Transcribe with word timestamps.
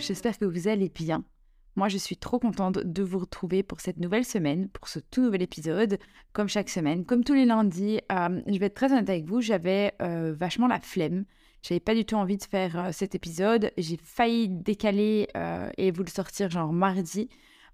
j'espère 0.00 0.38
que 0.38 0.44
vous 0.44 0.68
allez 0.68 0.88
bien. 0.88 1.24
Moi, 1.76 1.88
je 1.88 1.98
suis 1.98 2.16
trop 2.16 2.38
contente 2.38 2.78
de 2.78 3.02
vous 3.02 3.18
retrouver 3.18 3.62
pour 3.62 3.80
cette 3.80 3.98
nouvelle 3.98 4.24
semaine, 4.24 4.68
pour 4.68 4.88
ce 4.88 4.98
tout 4.98 5.22
nouvel 5.22 5.42
épisode. 5.42 5.98
Comme 6.32 6.48
chaque 6.48 6.68
semaine, 6.68 7.04
comme 7.04 7.22
tous 7.22 7.34
les 7.34 7.44
lundis, 7.44 8.00
euh, 8.10 8.40
je 8.46 8.58
vais 8.58 8.66
être 8.66 8.74
très 8.74 8.92
honnête 8.92 9.08
avec 9.08 9.24
vous, 9.24 9.40
j'avais 9.40 9.92
euh, 10.02 10.34
vachement 10.36 10.66
la 10.66 10.80
flemme. 10.80 11.24
J'avais 11.62 11.80
pas 11.80 11.94
du 11.94 12.04
tout 12.04 12.16
envie 12.16 12.38
de 12.38 12.44
faire 12.44 12.78
euh, 12.78 12.92
cet 12.92 13.14
épisode. 13.14 13.70
J'ai 13.78 13.98
failli 14.02 14.48
décaler 14.48 15.28
et 15.76 15.90
vous 15.90 16.02
le 16.02 16.10
sortir 16.10 16.50
genre 16.50 16.72
mardi 16.72 17.28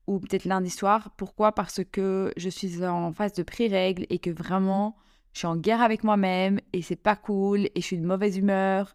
ou 0.07 0.21
peut-être 0.21 0.45
lundi 0.45 0.71
soir. 0.71 1.11
Pourquoi? 1.17 1.53
Parce 1.53 1.81
que 1.91 2.33
je 2.37 2.49
suis 2.49 2.85
en 2.85 3.13
phase 3.13 3.33
de 3.33 3.43
pré-règle 3.43 4.07
et 4.11 4.19
que 4.19 4.31
vraiment, 4.31 4.97
je 5.33 5.39
suis 5.39 5.47
en 5.47 5.57
guerre 5.57 5.83
avec 5.83 6.05
moi-même 6.05 6.61
et 6.73 6.83
c'est 6.83 6.97
pas 6.97 7.17
cool 7.17 7.67
et 7.67 7.81
je 7.81 7.87
suis 7.87 7.99
de 7.99 8.07
mauvaise 8.07 8.37
humeur. 8.37 8.95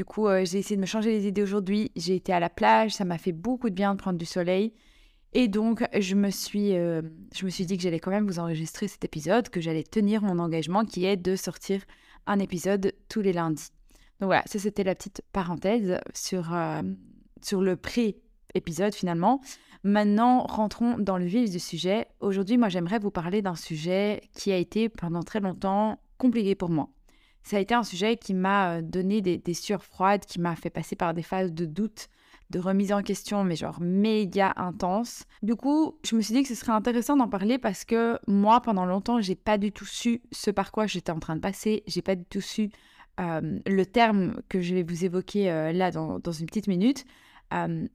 Du 0.00 0.06
coup, 0.06 0.28
euh, 0.28 0.46
j'ai 0.46 0.60
essayé 0.60 0.76
de 0.76 0.80
me 0.80 0.86
changer 0.86 1.10
les 1.10 1.26
idées 1.26 1.42
aujourd'hui. 1.42 1.92
J'ai 1.94 2.14
été 2.14 2.32
à 2.32 2.40
la 2.40 2.48
plage, 2.48 2.92
ça 2.92 3.04
m'a 3.04 3.18
fait 3.18 3.32
beaucoup 3.32 3.68
de 3.68 3.74
bien 3.74 3.92
de 3.92 3.98
prendre 3.98 4.18
du 4.18 4.24
soleil. 4.24 4.72
Et 5.34 5.46
donc, 5.46 5.86
je 5.92 6.14
me 6.14 6.30
suis, 6.30 6.74
euh, 6.74 7.02
je 7.36 7.44
me 7.44 7.50
suis 7.50 7.66
dit 7.66 7.76
que 7.76 7.82
j'allais 7.82 8.00
quand 8.00 8.10
même 8.10 8.26
vous 8.26 8.38
enregistrer 8.38 8.88
cet 8.88 9.04
épisode, 9.04 9.50
que 9.50 9.60
j'allais 9.60 9.82
tenir 9.82 10.22
mon 10.22 10.38
engagement 10.38 10.86
qui 10.86 11.04
est 11.04 11.18
de 11.18 11.36
sortir 11.36 11.82
un 12.26 12.38
épisode 12.38 12.94
tous 13.10 13.20
les 13.20 13.34
lundis. 13.34 13.68
Donc 14.20 14.28
voilà, 14.28 14.42
ça 14.46 14.58
c'était 14.58 14.84
la 14.84 14.94
petite 14.94 15.20
parenthèse 15.34 15.98
sur, 16.14 16.54
euh, 16.54 16.80
sur 17.42 17.60
le 17.60 17.76
pré-épisode 17.76 18.94
finalement. 18.94 19.42
Maintenant, 19.84 20.46
rentrons 20.46 20.96
dans 20.96 21.18
le 21.18 21.26
vif 21.26 21.50
du 21.50 21.58
sujet. 21.58 22.06
Aujourd'hui, 22.20 22.56
moi 22.56 22.70
j'aimerais 22.70 23.00
vous 23.00 23.10
parler 23.10 23.42
d'un 23.42 23.54
sujet 23.54 24.22
qui 24.34 24.50
a 24.50 24.56
été 24.56 24.88
pendant 24.88 25.22
très 25.22 25.40
longtemps 25.40 26.00
compliqué 26.16 26.54
pour 26.54 26.70
moi 26.70 26.88
ça 27.42 27.56
a 27.56 27.60
été 27.60 27.74
un 27.74 27.82
sujet 27.82 28.16
qui 28.16 28.34
m'a 28.34 28.76
euh, 28.76 28.82
donné 28.82 29.20
des, 29.20 29.54
sueurs 29.54 29.84
froides, 29.84 30.24
qui 30.24 30.40
m'a 30.40 30.56
fait 30.56 30.70
passer 30.70 30.96
par 30.96 31.14
des 31.14 31.22
phases 31.22 31.52
de 31.52 31.66
doute, 31.66 32.08
de 32.50 32.58
remise 32.58 32.92
en 32.92 33.02
question, 33.02 33.44
mais 33.44 33.56
genre 33.56 33.80
méga 33.80 34.52
intense. 34.56 35.24
Du 35.42 35.54
coup, 35.54 35.98
je 36.04 36.16
me 36.16 36.20
suis 36.20 36.34
dit 36.34 36.42
que 36.42 36.48
ce 36.48 36.54
serait 36.54 36.72
intéressant 36.72 37.16
d'en 37.16 37.28
parler 37.28 37.58
parce 37.58 37.84
que 37.84 38.18
moi, 38.26 38.60
pendant 38.60 38.84
longtemps, 38.86 39.20
j'ai 39.20 39.36
pas 39.36 39.58
du 39.58 39.72
tout 39.72 39.84
su 39.84 40.20
ce 40.32 40.50
par 40.50 40.72
quoi 40.72 40.86
j'étais 40.86 41.12
en 41.12 41.20
train 41.20 41.36
de 41.36 41.40
passer. 41.40 41.82
J'ai 41.86 42.02
pas 42.02 42.16
du 42.16 42.24
tout 42.24 42.40
su 42.40 42.70
euh, 43.20 43.58
le 43.66 43.86
terme 43.86 44.40
que 44.48 44.60
je 44.60 44.74
vais 44.74 44.82
vous 44.82 45.04
évoquer 45.04 45.50
euh, 45.50 45.72
là 45.72 45.90
dans, 45.90 46.32
une 46.32 46.46
petite 46.46 46.66
minute. 46.66 47.04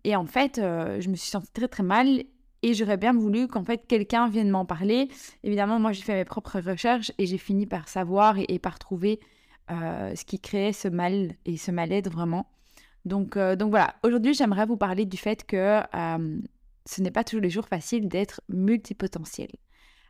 et 0.04 0.16
en 0.16 0.26
fait, 0.26 0.56
je 0.58 1.10
me 1.10 1.16
suis 1.16 1.30
sentie 1.30 1.52
très 1.52 1.68
très 1.68 1.84
mal 1.84 2.24
et 2.66 2.74
j'aurais 2.74 2.98
bien 2.98 3.14
voulu 3.14 3.48
qu'en 3.48 3.64
fait 3.64 3.86
quelqu'un 3.88 4.28
vienne 4.28 4.50
m'en 4.50 4.66
parler. 4.66 5.08
Évidemment, 5.44 5.80
moi 5.80 5.92
j'ai 5.92 6.02
fait 6.02 6.16
mes 6.16 6.26
propres 6.26 6.60
recherches 6.60 7.12
et 7.20 7.28
j'ai 7.28 7.38
fini 7.38 7.68
par 7.68 7.88
savoir 7.88 8.38
et 8.40 8.58
par 8.58 8.80
trouver 8.80 9.20
euh, 9.22 9.26
ce 9.70 10.26
qui 10.26 10.40
créait 10.40 10.74
ce 10.74 10.88
mal 10.88 11.34
et 11.46 11.58
ce 11.58 11.72
mal-être 11.72 12.12
vraiment. 12.12 12.48
Donc, 13.06 13.38
euh, 13.38 13.56
donc 13.56 13.70
voilà, 13.70 13.96
aujourd'hui 14.04 14.34
j'aimerais 14.34 14.66
vous 14.66 14.78
parler 14.78 15.06
du 15.06 15.18
fait 15.18 15.46
que 15.46 15.82
euh, 15.96 16.40
ce 16.86 17.02
n'est 17.02 17.12
pas 17.12 17.24
tous 17.24 17.40
les 17.40 17.52
jours 17.52 17.68
facile 17.68 18.10
d'être 18.10 18.42
multipotentiel. 18.50 19.50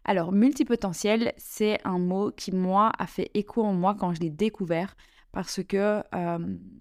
Alors, 0.06 0.32
multipotentiel, 0.32 1.34
c'est 1.38 1.80
un 1.84 2.00
mot 2.00 2.32
qui, 2.32 2.52
moi, 2.54 2.92
a 3.00 3.08
fait 3.08 3.32
écho 3.34 3.64
en 3.64 3.74
moi 3.74 3.96
quand 4.00 4.14
je 4.14 4.22
l'ai 4.22 4.30
découvert 4.30 4.96
parce 5.32 5.62
que 5.64 6.02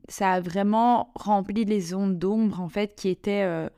ça 0.09 0.33
a 0.33 0.41
vraiment 0.41 1.11
rempli 1.17 1.65
les 1.65 1.81
zones 1.81 2.19
d'ombre, 2.19 2.61
en 2.61 2.69
fait, 2.69 2.95
qui 2.95 3.09
étaient 3.09 3.69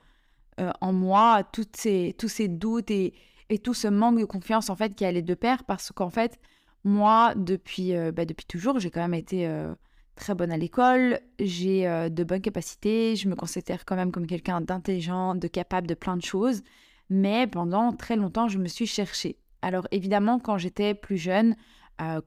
en 0.59 0.93
moi, 0.93 1.45
toutes 1.53 1.77
ces, 1.77 2.15
tous 2.19 2.29
ces 2.29 2.49
doutes 2.49 2.91
et, 2.91 3.15
et, 3.49 3.59
tout 3.59 3.73
ce 3.73 3.87
manque 3.87 4.19
de 4.19 4.25
confiance, 4.25 4.69
en 4.69 4.75
fait, 4.75 4.97
qui 4.97 5.05
allait 5.05 5.23
de 5.23 5.35
pair 5.35 5.63
parce 5.63 5.93
qu'en 5.93 6.11
fait, 6.11 6.41
moi, 6.87 7.35
depuis, 7.35 7.97
euh, 7.97 8.13
bah, 8.13 8.25
depuis 8.25 8.47
toujours, 8.47 8.79
j'ai 8.79 8.91
quand 8.91 9.01
même 9.01 9.13
été 9.13 9.49
euh, 9.49 9.75
très 10.15 10.37
bonne 10.37 10.53
à 10.53 10.57
l'école, 10.57 11.19
j'ai 11.41 11.87
euh, 11.89 12.09
de 12.09 12.23
bonnes 12.23 12.41
capacités, 12.41 13.17
je 13.17 13.29
me 13.29 13.35
considère 13.35 13.85
quand 13.85 13.97
même 13.97 14.13
comme 14.13 14.29
quelqu'un 14.29 14.61
d'intelligent, 14.61 15.35
de 15.35 15.49
capable 15.49 15.89
de 15.89 15.95
plein 15.95 16.17
de 16.17 16.23
choses, 16.23 16.63
mais 17.11 17.49
pendant 17.49 17.93
très 17.93 18.15
longtemps, 18.15 18.47
je 18.47 18.59
me 18.59 18.69
suis 18.69 18.87
cherchée. 18.87 19.37
Alors 19.63 19.89
évidemment, 19.91 20.39
quand 20.39 20.59
j'étais 20.59 20.95
plus 20.95 21.17
jeune, 21.17 21.57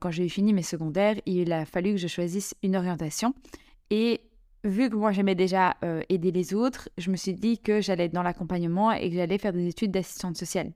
quand 0.00 0.10
j'ai 0.10 0.28
fini 0.28 0.52
mes 0.52 0.64
secondaires, 0.64 1.14
il 1.26 1.52
a 1.52 1.64
fallu 1.64 1.92
que 1.92 1.96
je 1.96 2.08
choisisse 2.08 2.54
une 2.62 2.76
orientation. 2.76 3.34
Et 3.90 4.20
vu 4.64 4.90
que 4.90 4.96
moi 4.96 5.12
j'aimais 5.12 5.36
déjà 5.36 5.76
aider 6.08 6.32
les 6.32 6.54
autres, 6.54 6.88
je 6.98 7.10
me 7.10 7.16
suis 7.16 7.34
dit 7.34 7.58
que 7.58 7.80
j'allais 7.80 8.06
être 8.06 8.12
dans 8.12 8.24
l'accompagnement 8.24 8.90
et 8.90 9.08
que 9.08 9.16
j'allais 9.16 9.38
faire 9.38 9.52
des 9.52 9.68
études 9.68 9.92
d'assistante 9.92 10.36
sociale. 10.36 10.72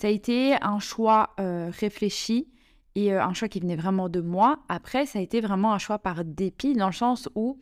Ça 0.00 0.08
a 0.08 0.10
été 0.10 0.54
un 0.62 0.78
choix 0.78 1.34
réfléchi 1.38 2.48
et 2.94 3.12
euh, 3.12 3.22
un 3.22 3.32
choix 3.34 3.48
qui 3.48 3.60
venait 3.60 3.76
vraiment 3.76 4.08
de 4.08 4.20
moi. 4.20 4.60
Après, 4.68 5.06
ça 5.06 5.18
a 5.18 5.22
été 5.22 5.40
vraiment 5.40 5.72
un 5.72 5.78
choix 5.78 5.98
par 5.98 6.24
dépit, 6.24 6.74
dans 6.74 6.86
le 6.86 6.92
sens 6.92 7.28
où, 7.34 7.58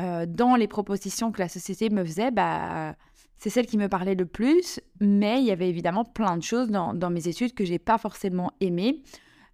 euh, 0.00 0.26
dans 0.26 0.56
les 0.56 0.68
propositions 0.68 1.32
que 1.32 1.40
la 1.40 1.48
société 1.48 1.90
me 1.90 2.04
faisait, 2.04 2.30
bah, 2.30 2.96
c'est 3.36 3.50
celle 3.50 3.66
qui 3.66 3.78
me 3.78 3.88
parlait 3.88 4.14
le 4.14 4.26
plus, 4.26 4.80
mais 5.00 5.40
il 5.40 5.46
y 5.46 5.50
avait 5.50 5.68
évidemment 5.68 6.04
plein 6.04 6.36
de 6.36 6.42
choses 6.42 6.70
dans, 6.70 7.10
mes 7.10 7.28
études 7.28 7.54
que 7.54 7.64
j'ai 7.64 7.78
pas 7.78 7.98
forcément 7.98 8.52
aimées. 8.60 9.02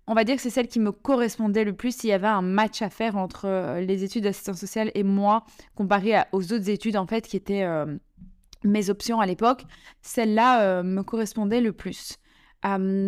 On 0.07 0.15
va 0.15 0.25
dire 0.25 0.37
que 0.37 0.43
c'est 0.43 0.51
celle 0.51 0.69
qui 0.69 0.81
me 0.81 0.93
correspondait 0.93 1.65
le 1.65 1.73
plus 1.73 1.97
s'il 1.97 2.11
y 2.11 2.13
avait 2.13 2.27
un 2.27 2.43
match 2.43 2.83
à 2.83 2.91
faire 2.91 3.17
entre 3.17 3.47
euh, 3.47 3.81
les 3.81 4.05
études 4.05 4.25
d'assistance 4.25 4.59
sociale 4.59 4.91
et 4.95 5.03
moi, 5.03 5.45
comparé 5.75 6.15
aux 6.33 6.53
autres 6.53 6.69
études 6.69 6.97
en 6.97 7.07
fait 7.07 7.27
qui 7.27 7.37
étaient 7.37 7.67
mes 8.65 8.91
options 8.91 9.21
à 9.21 9.27
l'époque. 9.27 9.65
Celle-là 10.03 10.83
me 10.83 11.03
correspondait 11.03 11.63
le 11.63 11.73
plus 11.73 12.19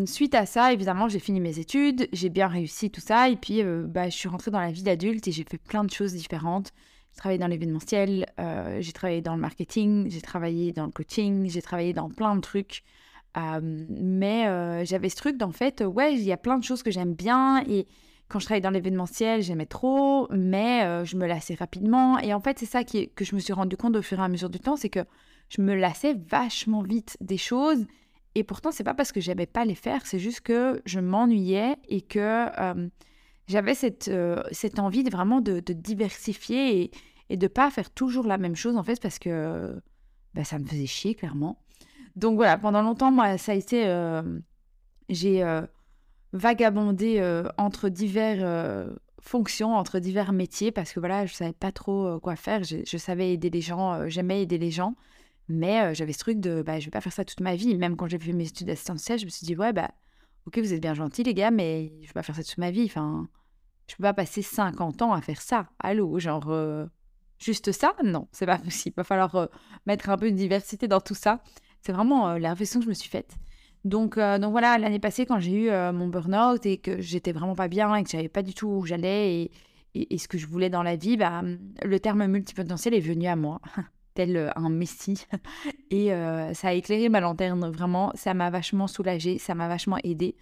suite 0.07 0.35
à 0.35 0.45
ça, 0.45 0.73
évidemment, 0.73 1.09
j'ai 1.09 1.19
fini 1.19 1.41
mes 1.41 1.59
études, 1.59 2.09
j'ai 2.13 2.29
bien 2.29 2.47
réussi 2.47 2.91
tout 2.91 3.01
ça, 3.01 3.31
et 3.31 3.37
puis 3.37 3.63
euh, 3.63 3.85
bah, 3.87 4.09
je 4.09 4.17
suis 4.17 4.29
rentrée 4.29 4.51
dans 4.51 4.61
la 4.61 4.71
vie 4.71 4.83
d'adulte 4.83 5.27
et 5.29 5.33
j'ai 5.33 5.45
fait 5.45 5.59
plein 5.59 5.83
de 5.83 5.91
choses 5.91 6.13
différentes. 6.13 6.73
J'ai 7.13 7.19
travaillé 7.19 7.39
dans 7.39 7.47
l'événementiel, 7.47 8.27
euh, 8.39 8.79
j'ai 8.81 8.93
travaillé 8.93 9.23
dans 9.23 9.35
le 9.35 9.41
marketing, 9.41 10.11
j'ai 10.11 10.21
travaillé 10.21 10.73
dans 10.73 10.85
le 10.85 10.93
coaching, 10.93 11.49
j'ai 11.49 11.63
travaillé 11.63 11.95
dans 11.95 12.11
plein 12.11 12.37
de 12.37 12.43
trucs. 12.43 12.83
mais 13.35 14.47
euh, 14.47 14.85
j'avais 14.85 15.09
ce 15.09 15.17
truc 15.17 15.39
d'en 15.39 15.53
fait, 15.53 15.83
ouais, 15.83 16.15
il 16.15 16.23
y 16.23 16.33
a 16.33 16.37
plein 16.37 16.59
de 16.59 16.65
choses 16.65 16.83
que 16.83 16.91
j'aime 16.91 17.15
bien 17.15 17.63
et 17.67 17.87
quand 18.29 18.39
je 18.41 18.45
travaillais 18.45 18.61
dans 18.63 18.71
l'événementiel, 18.71 19.41
j'aimais 19.41 19.67
trop, 19.67 20.27
mais 20.31 21.05
je 21.07 21.17
me 21.17 21.27
lassais 21.27 21.55
rapidement. 21.55 22.19
Et 22.19 22.35
en 22.35 22.41
fait, 22.41 22.59
c'est 22.59 22.67
ça 22.67 22.83
que 22.83 23.25
je 23.25 23.35
me 23.35 23.41
suis 23.41 23.53
rendu 23.53 23.77
compte 23.77 23.97
au 23.97 24.03
fur 24.03 24.19
et 24.19 24.23
à 24.23 24.29
mesure 24.29 24.51
du 24.51 24.59
temps, 24.59 24.77
c'est 24.77 24.91
que 24.91 25.05
je 25.49 25.63
me 25.63 25.75
lassais 25.75 26.15
vachement 26.29 26.83
vite 26.83 27.17
des 27.21 27.39
choses 27.39 27.87
et 28.37 28.45
pourtant, 28.45 28.71
c'est 28.71 28.85
pas 28.85 28.93
parce 28.93 29.13
que 29.13 29.21
j'aimais 29.21 29.47
pas 29.47 29.65
les 29.65 29.75
faire, 29.75 30.05
c'est 30.05 30.19
juste 30.19 30.43
que 30.43 30.83
je 30.85 31.01
m'ennuyais 31.01 31.77
et 31.89 32.03
que 32.03 32.49
euh, 32.61 32.87
j'avais 33.49 33.75
cette, 33.75 34.09
euh, 34.09 34.43
cette 34.51 34.79
envie 34.79 35.03
vraiment 35.05 35.41
de, 35.41 35.61
diversifier 35.61 36.83
et, 36.83 36.91
et 37.31 37.39
de 37.39 37.47
pas 37.47 37.71
faire 37.71 37.89
toujours 37.89 38.27
la 38.27 38.37
même 38.37 38.55
chose 38.55 38.77
en 38.77 38.83
fait 38.83 39.01
parce 39.01 39.19
que 39.19 39.81
bah, 40.35 40.45
ça 40.45 40.59
me 40.59 40.67
faisait 40.67 40.85
chier 40.85 41.15
clairement. 41.15 41.63
Donc 42.15 42.37
voilà, 42.37 42.59
pendant 42.59 42.83
longtemps, 42.83 43.11
moi, 43.11 43.39
ça 43.39 43.53
a 43.53 43.55
été. 43.55 43.87
Euh, 43.87 44.39
j'ai 45.09 45.43
vagabondé 46.35 47.43
entre 47.57 47.89
divers 47.89 48.91
fonctions, 49.19 49.77
entre 49.77 49.99
divers 49.99 50.35
métiers 50.35 50.73
parce 50.73 50.93
que 50.93 51.01
voilà, 51.01 51.25
je 51.25 51.33
savais 51.33 51.55
pas 51.55 51.73
trop 51.73 52.21
quoi 52.21 52.37
faire. 52.37 52.65
je 52.65 52.97
savais 52.99 53.33
aider 53.33 53.49
les 53.49 53.63
gens, 53.63 54.11
j'aimais 54.11 54.43
aider 54.43 54.59
les 54.59 54.71
gens. 54.71 54.95
Mais 55.49 55.83
euh, 55.83 55.95
j'avais 55.95 56.13
ce 56.13 56.19
truc 56.19 56.41
de, 56.41 56.63
bah, 56.63 56.81
je 56.81 56.87
vais 56.87 56.91
pas 56.91 57.01
faire 57.01 57.13
ça 57.13 57.25
toute 57.25 57.41
ma 57.41 57.55
vie. 57.55 57.77
Même 57.77 57.97
quand 57.97 58.09
j'ai 58.09 58.19
fait 58.19 58.33
mes 58.33 58.49
études 58.49 58.67
d'assistance 58.67 58.99
sociale, 58.99 59.19
je 59.19 59.25
me 59.27 59.31
suis 59.31 59.47
dit, 59.47 59.57
ouais, 59.57 59.73
bah, 59.73 59.91
ok, 60.47 60.59
vous 60.59 60.73
êtes 60.73 60.81
bien 60.81 60.95
gentils, 60.95 61.23
les 61.23 61.35
gars, 61.35 61.51
mais 61.51 61.93
je 62.03 62.09
vais 62.09 62.13
pas 62.13 62.23
faire 62.23 62.35
ça 62.35 62.43
toute 62.43 62.59
ma 62.59 62.71
vie. 62.71 62.85
Enfin, 62.85 63.29
je 63.89 63.97
peux 63.97 64.03
pas 64.03 64.15
passer 64.15 64.43
50 64.43 65.03
ans 65.03 65.13
à 65.13 65.21
faire 65.21 65.41
ça. 65.41 65.69
Allô, 65.79 66.19
genre, 66.19 66.51
euh, 66.51 66.87
juste 67.39 67.73
ça? 67.73 67.95
Non, 68.05 68.29
c'est 68.33 68.47
pas 68.47 68.59
possible. 68.65 68.95
Il 68.97 69.01
va 69.01 69.05
falloir 69.05 69.35
euh, 69.37 69.47
mettre 69.87 70.11
un 70.11 70.17
peu 70.17 70.31
de 70.31 70.37
diversité 70.37 70.89
dans 70.89 71.01
tout 71.01 71.15
ça. 71.15 71.43
C'est 71.83 71.93
vraiment 71.93 72.37
la 72.37 72.51
réflexion 72.51 72.81
que 72.81 72.85
je 72.85 72.91
me 72.91 72.95
suis 72.95 73.11
faite. 73.11 73.37
Donc, 73.85 74.19
donc 74.19 74.51
voilà, 74.51 74.77
l'année 74.79 74.99
passée, 74.99 75.25
quand 75.25 75.39
j'ai 75.39 75.53
eu 75.53 75.71
mon 75.93 76.09
burn-out 76.09 76.67
et 76.67 76.79
que 76.79 77.01
j'étais 77.01 77.31
vraiment 77.31 77.55
pas 77.55 77.69
bien 77.69 77.95
et 77.95 78.03
que 78.03 78.11
j'avais 78.11 78.29
pas 78.29 78.43
du 78.43 78.55
tout 78.55 78.67
où 78.67 78.85
j'allais 78.85 79.43
et, 79.43 79.53
et, 79.95 80.19
ce 80.19 80.27
que 80.27 80.37
je 80.37 80.49
voulais 80.49 80.69
dans 80.69 80.83
la 80.83 80.97
vie, 80.97 81.17
bah, 81.17 81.43
le 81.85 82.01
terme 82.01 82.27
multipotentiel 82.27 82.95
est 82.95 83.01
venu 83.01 83.29
à 83.29 83.37
moi. 83.37 83.61
tel 84.17 84.37
euh, 84.37 84.51
un 84.57 84.69
messie. 84.69 85.27
Et 85.91 86.13
euh, 86.13 86.53
ça 86.55 86.69
a 86.69 86.73
éclairé 86.73 87.09
ma 87.09 87.21
lanterne, 87.21 87.71
vraiment. 87.71 88.11
Ça 88.15 88.35
m'a 88.35 88.51
vachement 88.51 88.89
soulagée, 88.89 89.39
ça 89.39 89.55
m'a 89.55 89.69
vachement 89.69 89.99
aidée. 90.03 90.35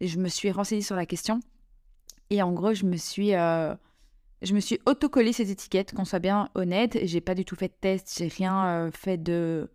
Je 0.00 0.18
me 0.18 0.28
suis 0.28 0.50
renseignée 0.50 0.82
sur 0.82 0.96
la 0.96 1.06
question. 1.06 1.40
Et 2.30 2.42
en 2.42 2.52
gros, 2.52 2.74
je 2.74 2.84
me 2.84 2.96
suis, 2.96 3.34
euh, 3.34 3.74
je 4.42 4.54
me 4.54 4.60
suis 4.60 4.78
autocollé 4.86 5.32
cette 5.32 5.48
étiquette, 5.48 5.94
qu'on 5.94 6.04
soit 6.04 6.18
bien 6.18 6.48
honnête. 6.54 6.98
J'ai 7.02 7.20
pas 7.20 7.34
du 7.34 7.44
tout 7.44 7.56
fait 7.56 7.68
de 7.68 7.76
test, 7.80 8.14
j'ai 8.18 8.28
rien 8.28 8.90
fait 8.92 9.16
de 9.16 9.70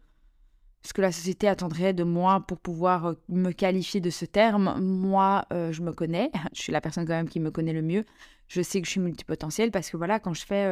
ce 0.83 0.93
que 0.93 1.01
la 1.01 1.11
société 1.11 1.47
attendrait 1.47 1.93
de 1.93 2.03
moi 2.03 2.39
pour 2.47 2.59
pouvoir 2.59 3.15
me 3.29 3.51
qualifier 3.51 4.01
de 4.01 4.09
ce 4.09 4.25
terme. 4.25 4.79
Moi, 4.79 5.45
je 5.51 5.81
me 5.81 5.91
connais. 5.91 6.31
Je 6.53 6.61
suis 6.61 6.71
la 6.71 6.81
personne 6.81 7.05
quand 7.05 7.13
même 7.13 7.29
qui 7.29 7.39
me 7.39 7.51
connaît 7.51 7.73
le 7.73 7.83
mieux. 7.83 8.05
Je 8.47 8.61
sais 8.61 8.81
que 8.81 8.87
je 8.87 8.91
suis 8.91 9.01
multipotentielle 9.01 9.71
parce 9.71 9.89
que 9.89 9.97
voilà, 9.97 10.19
quand 10.19 10.33
je 10.33 10.45
fais 10.45 10.65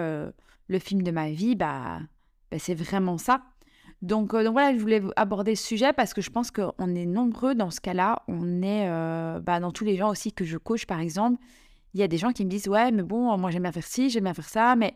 le 0.68 0.80
film 0.80 1.04
de 1.04 1.12
ma 1.12 1.30
vie, 1.30 1.56
bah 1.56 2.00
ben, 2.52 2.60
c'est 2.60 2.76
vraiment 2.76 3.18
ça. 3.18 3.42
Donc, 4.02 4.34
euh, 4.34 4.44
donc, 4.44 4.54
voilà, 4.54 4.74
je 4.74 4.80
voulais 4.80 5.02
aborder 5.16 5.56
ce 5.56 5.66
sujet 5.66 5.94
parce 5.94 6.14
que 6.14 6.22
je 6.22 6.30
pense 6.30 6.52
qu'on 6.52 6.96
est 6.96 7.06
nombreux 7.06 7.56
dans 7.56 7.72
ce 7.72 7.82
cas-là. 7.82 8.24
On 8.28 8.62
est 8.62 8.88
euh, 8.90 9.40
bah, 9.40 9.60
dans 9.60 9.72
tous 9.72 9.86
les 9.86 9.96
gens 9.96 10.10
aussi 10.10 10.32
que 10.34 10.46
je 10.46 10.58
coach, 10.58 10.86
par 10.86 11.00
exemple. 11.00 11.42
Il 11.94 12.00
y 12.00 12.04
a 12.04 12.08
des 12.08 12.18
gens 12.18 12.32
qui 12.32 12.44
me 12.46 12.50
disent 12.50 12.68
Ouais, 12.68 12.92
mais 12.92 13.04
bon, 13.04 13.38
moi 13.38 13.52
j'aime 13.52 13.64
bien 13.64 13.72
faire 13.72 13.86
ci, 13.86 14.10
j'aime 14.10 14.26
bien 14.26 14.34
faire 14.34 14.50
ça, 14.50 14.76
mais 14.76 14.96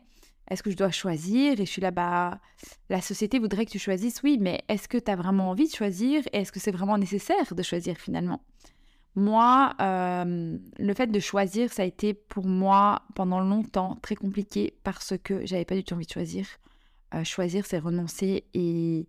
est-ce 0.50 0.64
que 0.64 0.72
je 0.72 0.76
dois 0.76 0.92
choisir? 0.92 1.54
Et 1.54 1.66
je 1.66 1.72
suis 1.72 1.82
là, 1.82 1.92
bah, 1.92 2.40
la 2.90 3.02
société 3.02 3.40
voudrait 3.40 3.66
que 3.66 3.72
tu 3.72 3.80
choisisses, 3.80 4.22
oui, 4.24 4.38
mais 4.40 4.62
est-ce 4.68 4.88
que 4.88 4.98
tu 4.98 5.10
as 5.10 5.16
vraiment 5.16 5.50
envie 5.50 5.68
de 5.68 5.74
choisir? 5.74 6.24
Et 6.34 6.40
est-ce 6.40 6.52
que 6.52 6.60
c'est 6.60 6.72
vraiment 6.72 6.98
nécessaire 6.98 7.54
de 7.54 7.64
choisir 7.64 7.98
finalement? 7.98 8.42
Moi, 9.16 9.74
euh, 9.82 10.58
le 10.78 10.94
fait 10.94 11.08
de 11.08 11.20
choisir, 11.20 11.72
ça 11.72 11.84
a 11.84 11.86
été 11.86 12.14
pour 12.14 12.46
moi 12.46 13.04
pendant 13.16 13.40
longtemps 13.40 13.98
très 14.02 14.16
compliqué 14.16 14.74
parce 14.84 15.14
que 15.24 15.46
j'avais 15.46 15.66
pas 15.66 15.76
du 15.76 15.84
tout 15.84 15.94
envie 15.94 16.06
de 16.06 16.12
choisir. 16.12 16.46
Choisir, 17.24 17.66
c'est 17.66 17.80
renoncer 17.80 18.46
et, 18.54 19.08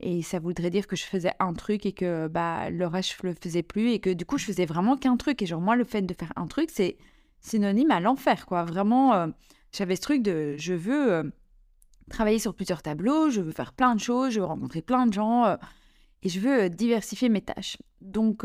et 0.00 0.22
ça 0.22 0.38
voudrait 0.38 0.70
dire 0.70 0.86
que 0.86 0.96
je 0.96 1.04
faisais 1.04 1.32
un 1.40 1.52
truc 1.52 1.84
et 1.84 1.92
que 1.92 2.26
bah, 2.26 2.70
le 2.70 2.86
reste, 2.86 3.16
je 3.20 3.26
le 3.26 3.34
faisais 3.34 3.62
plus 3.62 3.90
et 3.90 4.00
que 4.00 4.10
du 4.10 4.24
coup, 4.24 4.38
je 4.38 4.46
faisais 4.46 4.64
vraiment 4.64 4.96
qu'un 4.96 5.16
truc. 5.16 5.42
Et 5.42 5.46
genre, 5.46 5.60
moi, 5.60 5.76
le 5.76 5.84
fait 5.84 6.02
de 6.02 6.14
faire 6.14 6.32
un 6.36 6.46
truc, 6.46 6.70
c'est 6.72 6.96
synonyme 7.40 7.90
à 7.90 8.00
l'enfer, 8.00 8.46
quoi. 8.46 8.64
Vraiment, 8.64 9.14
euh, 9.14 9.26
j'avais 9.72 9.96
ce 9.96 10.00
truc 10.00 10.22
de 10.22 10.56
je 10.58 10.72
veux 10.72 11.12
euh, 11.12 11.24
travailler 12.08 12.38
sur 12.38 12.54
plusieurs 12.54 12.82
tableaux, 12.82 13.28
je 13.28 13.42
veux 13.42 13.52
faire 13.52 13.74
plein 13.74 13.94
de 13.94 14.00
choses, 14.00 14.32
je 14.32 14.40
veux 14.40 14.46
rencontrer 14.46 14.80
plein 14.80 15.06
de 15.06 15.12
gens 15.12 15.44
euh, 15.44 15.56
et 16.22 16.30
je 16.30 16.40
veux 16.40 16.70
diversifier 16.70 17.28
mes 17.28 17.42
tâches. 17.42 17.76
Donc, 18.00 18.44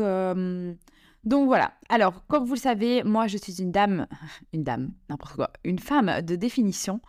donc 1.24 1.46
voilà. 1.46 1.72
Alors, 1.88 2.26
comme 2.26 2.44
vous 2.44 2.54
le 2.54 2.60
savez, 2.60 3.02
moi, 3.02 3.26
je 3.28 3.38
suis 3.38 3.60
une 3.62 3.72
dame, 3.72 4.06
une 4.52 4.62
dame, 4.62 4.92
n'importe 5.08 5.36
quoi, 5.36 5.50
une 5.64 5.78
femme 5.78 6.20
de 6.20 6.36
définition. 6.36 7.00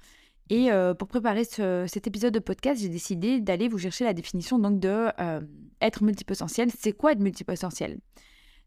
Et 0.49 0.69
pour 0.97 1.07
préparer 1.07 1.43
cet 1.43 2.07
épisode 2.07 2.33
de 2.33 2.39
podcast, 2.39 2.81
j'ai 2.81 2.89
décidé 2.89 3.41
d'aller 3.41 3.67
vous 3.67 3.77
chercher 3.77 4.05
la 4.05 4.13
définition 4.13 4.59
donc 4.59 4.79
de 4.79 5.07
être 5.81 6.03
multipotentiel. 6.03 6.69
C'est 6.77 6.93
quoi 6.93 7.11
être 7.11 7.19
multipotentiel? 7.19 7.99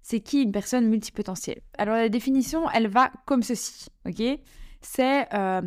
C'est 0.02 0.20
qui 0.20 0.42
une 0.42 0.52
personne 0.52 0.88
multipotentielle? 0.88 1.60
Alors 1.76 1.94
la 1.94 2.08
définition, 2.08 2.70
elle 2.70 2.88
va 2.88 3.10
comme 3.26 3.42
ceci, 3.42 3.88
ok? 4.06 4.22
C'est 4.80 5.26
euh, 5.34 5.60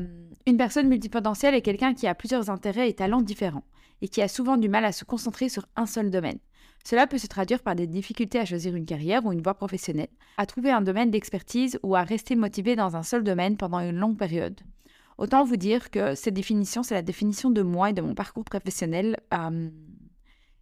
une 0.47 0.57
personne 0.57 0.87
multipotentielle 0.87 1.53
est 1.53 1.61
quelqu'un 1.61 1.93
qui 1.93 2.07
a 2.07 2.15
plusieurs 2.15 2.49
intérêts 2.49 2.89
et 2.89 2.93
talents 2.93 3.21
différents 3.21 3.63
et 4.01 4.07
qui 4.07 4.23
a 4.23 4.27
souvent 4.27 4.57
du 4.57 4.69
mal 4.69 4.85
à 4.85 4.91
se 4.91 5.05
concentrer 5.05 5.49
sur 5.49 5.67
un 5.75 5.85
seul 5.85 6.09
domaine. 6.09 6.39
Cela 6.83 7.05
peut 7.05 7.19
se 7.19 7.27
traduire 7.27 7.61
par 7.61 7.75
des 7.75 7.85
difficultés 7.85 8.39
à 8.39 8.45
choisir 8.45 8.75
une 8.75 8.85
carrière 8.85 9.23
ou 9.23 9.31
une 9.31 9.41
voie 9.41 9.53
professionnelle, 9.53 10.09
à 10.37 10.45
trouver 10.47 10.71
un 10.71 10.81
domaine 10.81 11.11
d'expertise 11.11 11.79
ou 11.83 11.95
à 11.95 12.01
rester 12.01 12.35
motivé 12.35 12.75
dans 12.75 12.95
un 12.95 13.03
seul 13.03 13.23
domaine 13.23 13.55
pendant 13.55 13.79
une 13.79 13.97
longue 13.97 14.17
période. 14.17 14.59
Autant 15.17 15.43
vous 15.43 15.57
dire 15.57 15.91
que 15.91 16.15
cette 16.15 16.33
définition, 16.33 16.83
c'est 16.83 16.95
la 16.95 17.01
définition 17.01 17.51
de 17.51 17.61
moi 17.61 17.89
et 17.91 17.93
de 17.93 18.01
mon 18.01 18.15
parcours 18.15 18.43
professionnel. 18.43 19.17
Euh, 19.33 19.69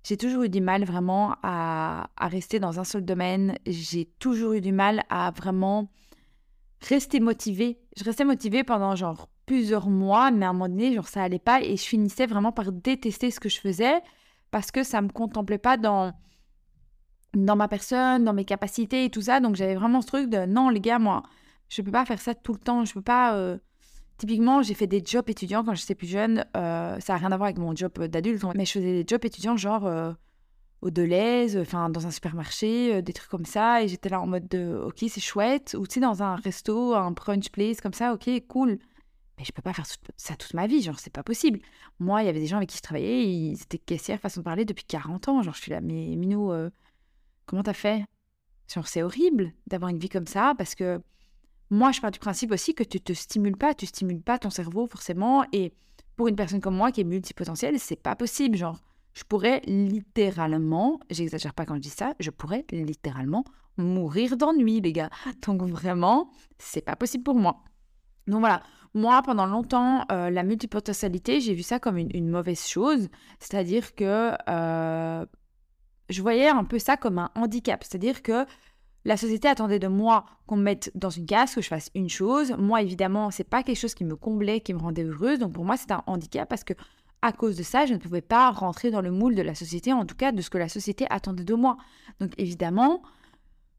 j'ai 0.03 0.17
toujours 0.17 0.43
eu 0.43 0.49
du 0.49 0.61
mal 0.61 0.83
vraiment 0.83 1.35
à, 1.43 2.09
rester 2.19 2.59
dans 2.59 2.79
un 2.79 2.83
seul 2.83 3.05
domaine. 3.05 3.55
J'ai 3.67 4.05
toujours 4.05 4.53
eu 4.53 4.61
du 4.61 4.71
mal 4.71 5.03
à 5.09 5.31
vraiment 5.31 5.89
rester 6.81 7.19
motivée. 7.19 7.79
Je 7.95 8.03
restais 8.03 8.25
motivée 8.25 8.63
pendant 8.63 8.95
genre 8.95 9.29
plusieurs 9.45 9.89
mois, 9.89 10.31
mais 10.31 10.45
à 10.45 10.49
un 10.49 10.53
moment 10.53 10.69
donné, 10.69 10.93
genre 10.93 11.07
ça 11.07 11.23
allait 11.23 11.39
pas 11.39 11.61
et 11.61 11.77
je 11.77 11.83
finissais 11.83 12.25
vraiment 12.25 12.51
par 12.51 12.71
détester 12.71 13.29
ce 13.31 13.39
que 13.39 13.49
je 13.49 13.59
faisais 13.59 14.01
parce 14.49 14.71
que 14.71 14.83
ça 14.83 15.01
me 15.01 15.09
contemplait 15.09 15.57
pas 15.57 15.77
dans 15.77 16.13
dans 17.33 17.55
ma 17.55 17.69
personne, 17.69 18.25
dans 18.25 18.33
mes 18.33 18.43
capacités 18.43 19.05
et 19.05 19.09
tout 19.09 19.21
ça. 19.21 19.39
Donc 19.39 19.55
j'avais 19.55 19.75
vraiment 19.75 20.01
ce 20.01 20.07
truc 20.07 20.29
de 20.29 20.45
non 20.45 20.69
les 20.69 20.81
gars, 20.81 20.99
moi, 20.99 21.23
je 21.69 21.81
peux 21.81 21.91
pas 21.91 22.05
faire 22.05 22.19
ça 22.19 22.33
tout 22.33 22.53
le 22.53 22.59
temps. 22.59 22.85
Je 22.85 22.93
peux 22.93 23.01
pas 23.01 23.35
euh, 23.35 23.57
Typiquement, 24.21 24.61
j'ai 24.61 24.75
fait 24.75 24.85
des 24.85 25.01
jobs 25.03 25.27
étudiants 25.31 25.63
quand 25.63 25.73
j'étais 25.73 25.95
plus 25.95 26.05
jeune. 26.05 26.45
Euh, 26.55 26.99
ça 26.99 27.13
n'a 27.13 27.17
rien 27.17 27.31
à 27.31 27.37
voir 27.37 27.47
avec 27.47 27.57
mon 27.57 27.75
job 27.75 27.97
d'adulte, 28.05 28.43
mais 28.53 28.65
je 28.65 28.73
faisais 28.73 29.03
des 29.03 29.03
jobs 29.07 29.25
étudiants 29.25 29.57
genre 29.57 29.87
euh, 29.87 30.13
au 30.83 30.91
Deleuze, 30.91 31.57
enfin 31.57 31.89
dans 31.89 32.05
un 32.05 32.11
supermarché, 32.11 32.93
euh, 32.93 33.01
des 33.01 33.13
trucs 33.13 33.31
comme 33.31 33.45
ça. 33.45 33.81
Et 33.81 33.87
j'étais 33.87 34.09
là 34.09 34.21
en 34.21 34.27
mode 34.27 34.47
de 34.47 34.79
ok, 34.85 35.05
c'est 35.09 35.19
chouette. 35.19 35.75
Ou 35.75 35.87
tu 35.87 35.95
sais, 35.95 35.99
dans 36.01 36.21
un 36.21 36.35
resto, 36.35 36.93
un 36.93 37.09
brunch 37.09 37.49
place 37.49 37.81
comme 37.81 37.95
ça, 37.95 38.13
ok, 38.13 38.29
cool. 38.47 38.77
Mais 39.39 39.43
je 39.43 39.51
peux 39.53 39.63
pas 39.63 39.73
faire 39.73 39.87
ça 40.17 40.35
toute 40.35 40.53
ma 40.53 40.67
vie, 40.67 40.83
genre 40.83 40.99
c'est 40.99 41.11
pas 41.11 41.23
possible. 41.23 41.59
Moi, 41.97 42.21
il 42.21 42.27
y 42.27 42.29
avait 42.29 42.41
des 42.41 42.45
gens 42.45 42.57
avec 42.57 42.69
qui 42.69 42.77
je 42.77 42.83
travaillais, 42.83 43.27
ils 43.27 43.59
étaient 43.59 43.79
caissières, 43.79 44.19
façon 44.19 44.41
de 44.41 44.45
parler, 44.45 44.65
depuis 44.65 44.85
40 44.85 45.29
ans. 45.29 45.41
Genre 45.41 45.55
je 45.55 45.61
suis 45.61 45.71
là, 45.71 45.81
mais 45.81 46.15
Minou, 46.15 46.53
comment 47.47 47.63
t'as 47.63 47.73
fait? 47.73 48.05
Genre 48.71 48.87
c'est 48.87 49.01
horrible 49.01 49.51
d'avoir 49.65 49.89
une 49.89 49.97
vie 49.97 50.09
comme 50.09 50.27
ça 50.27 50.53
parce 50.55 50.75
que 50.75 51.01
moi, 51.71 51.93
je 51.93 52.01
pars 52.01 52.11
du 52.11 52.19
principe 52.19 52.51
aussi 52.51 52.75
que 52.75 52.83
tu 52.83 52.99
te 52.99 53.13
stimules 53.13 53.55
pas, 53.55 53.73
tu 53.73 53.85
stimules 53.85 54.21
pas 54.21 54.37
ton 54.37 54.49
cerveau 54.49 54.87
forcément. 54.87 55.45
Et 55.53 55.73
pour 56.17 56.27
une 56.27 56.35
personne 56.35 56.59
comme 56.59 56.75
moi 56.75 56.91
qui 56.91 56.99
est 56.99 57.05
multipotentielle, 57.05 57.79
c'est 57.79 57.95
pas 57.95 58.15
possible. 58.17 58.57
Genre, 58.57 58.77
je 59.13 59.23
pourrais 59.23 59.61
littéralement, 59.65 60.99
j'exagère 61.09 61.53
pas 61.53 61.65
quand 61.65 61.75
je 61.75 61.79
dis 61.79 61.89
ça, 61.89 62.13
je 62.19 62.29
pourrais 62.29 62.65
littéralement 62.71 63.45
mourir 63.77 64.35
d'ennui, 64.35 64.81
les 64.81 64.91
gars. 64.91 65.09
Donc 65.47 65.63
vraiment, 65.63 66.29
c'est 66.57 66.81
pas 66.81 66.97
possible 66.97 67.23
pour 67.23 67.35
moi. 67.35 67.63
Donc 68.27 68.41
voilà, 68.41 68.61
moi, 68.93 69.21
pendant 69.21 69.45
longtemps, 69.45 70.05
euh, 70.11 70.29
la 70.29 70.43
multipotentialité, 70.43 71.39
j'ai 71.39 71.53
vu 71.53 71.63
ça 71.63 71.79
comme 71.79 71.97
une, 71.97 72.29
mauvaise 72.29 72.67
chose. 72.67 73.07
C'est-à-dire 73.39 73.95
que 73.95 74.33
euh, 74.49 75.25
je 76.09 76.21
voyais 76.21 76.49
un 76.49 76.65
peu 76.65 76.79
ça 76.79 76.97
comme 76.97 77.17
un 77.17 77.31
handicap. 77.35 77.81
C'est-à-dire 77.81 78.21
que 78.21 78.45
la 79.05 79.17
société 79.17 79.47
attendait 79.47 79.79
de 79.79 79.87
moi 79.87 80.25
qu'on 80.45 80.57
me 80.57 80.63
mette 80.63 80.91
dans 80.95 81.09
une 81.09 81.25
case, 81.25 81.55
que 81.55 81.61
je 81.61 81.67
fasse 81.67 81.89
une 81.95 82.09
chose. 82.09 82.53
Moi, 82.57 82.81
évidemment, 82.81 83.31
c'est 83.31 83.43
pas 83.43 83.63
quelque 83.63 83.79
chose 83.79 83.95
qui 83.95 84.05
me 84.05 84.15
comblait, 84.15 84.61
qui 84.61 84.73
me 84.73 84.79
rendait 84.79 85.03
heureuse. 85.03 85.39
Donc 85.39 85.53
pour 85.53 85.65
moi, 85.65 85.77
c'est 85.77 85.91
un 85.91 86.03
handicap 86.05 86.47
parce 86.47 86.63
que 86.63 86.73
à 87.23 87.31
cause 87.31 87.55
de 87.55 87.63
ça, 87.63 87.85
je 87.85 87.93
ne 87.93 87.99
pouvais 87.99 88.21
pas 88.21 88.49
rentrer 88.51 88.89
dans 88.89 89.01
le 89.01 89.11
moule 89.11 89.35
de 89.35 89.41
la 89.41 89.53
société, 89.53 89.93
en 89.93 90.05
tout 90.05 90.15
cas 90.15 90.31
de 90.31 90.41
ce 90.41 90.49
que 90.49 90.57
la 90.57 90.69
société 90.69 91.05
attendait 91.09 91.43
de 91.43 91.53
moi. 91.53 91.77
Donc 92.19 92.33
évidemment, 92.37 93.01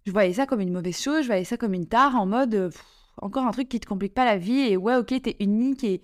je 0.06 0.12
voyais 0.12 0.32
ça 0.32 0.46
comme 0.46 0.60
une 0.60 0.72
mauvaise 0.72 1.00
chose, 1.00 1.22
je 1.22 1.26
voyais 1.26 1.44
ça 1.44 1.56
comme 1.56 1.74
une 1.74 1.86
tare 1.86 2.14
en 2.16 2.26
mode 2.26 2.72
encore 3.20 3.46
un 3.46 3.50
truc 3.50 3.68
qui 3.68 3.80
te 3.80 3.86
complique 3.86 4.14
pas 4.14 4.24
la 4.24 4.36
vie 4.36 4.60
et 4.60 4.76
ouais, 4.76 4.96
ok, 4.96 5.20
t'es 5.22 5.36
unique 5.40 5.84
et, 5.84 6.00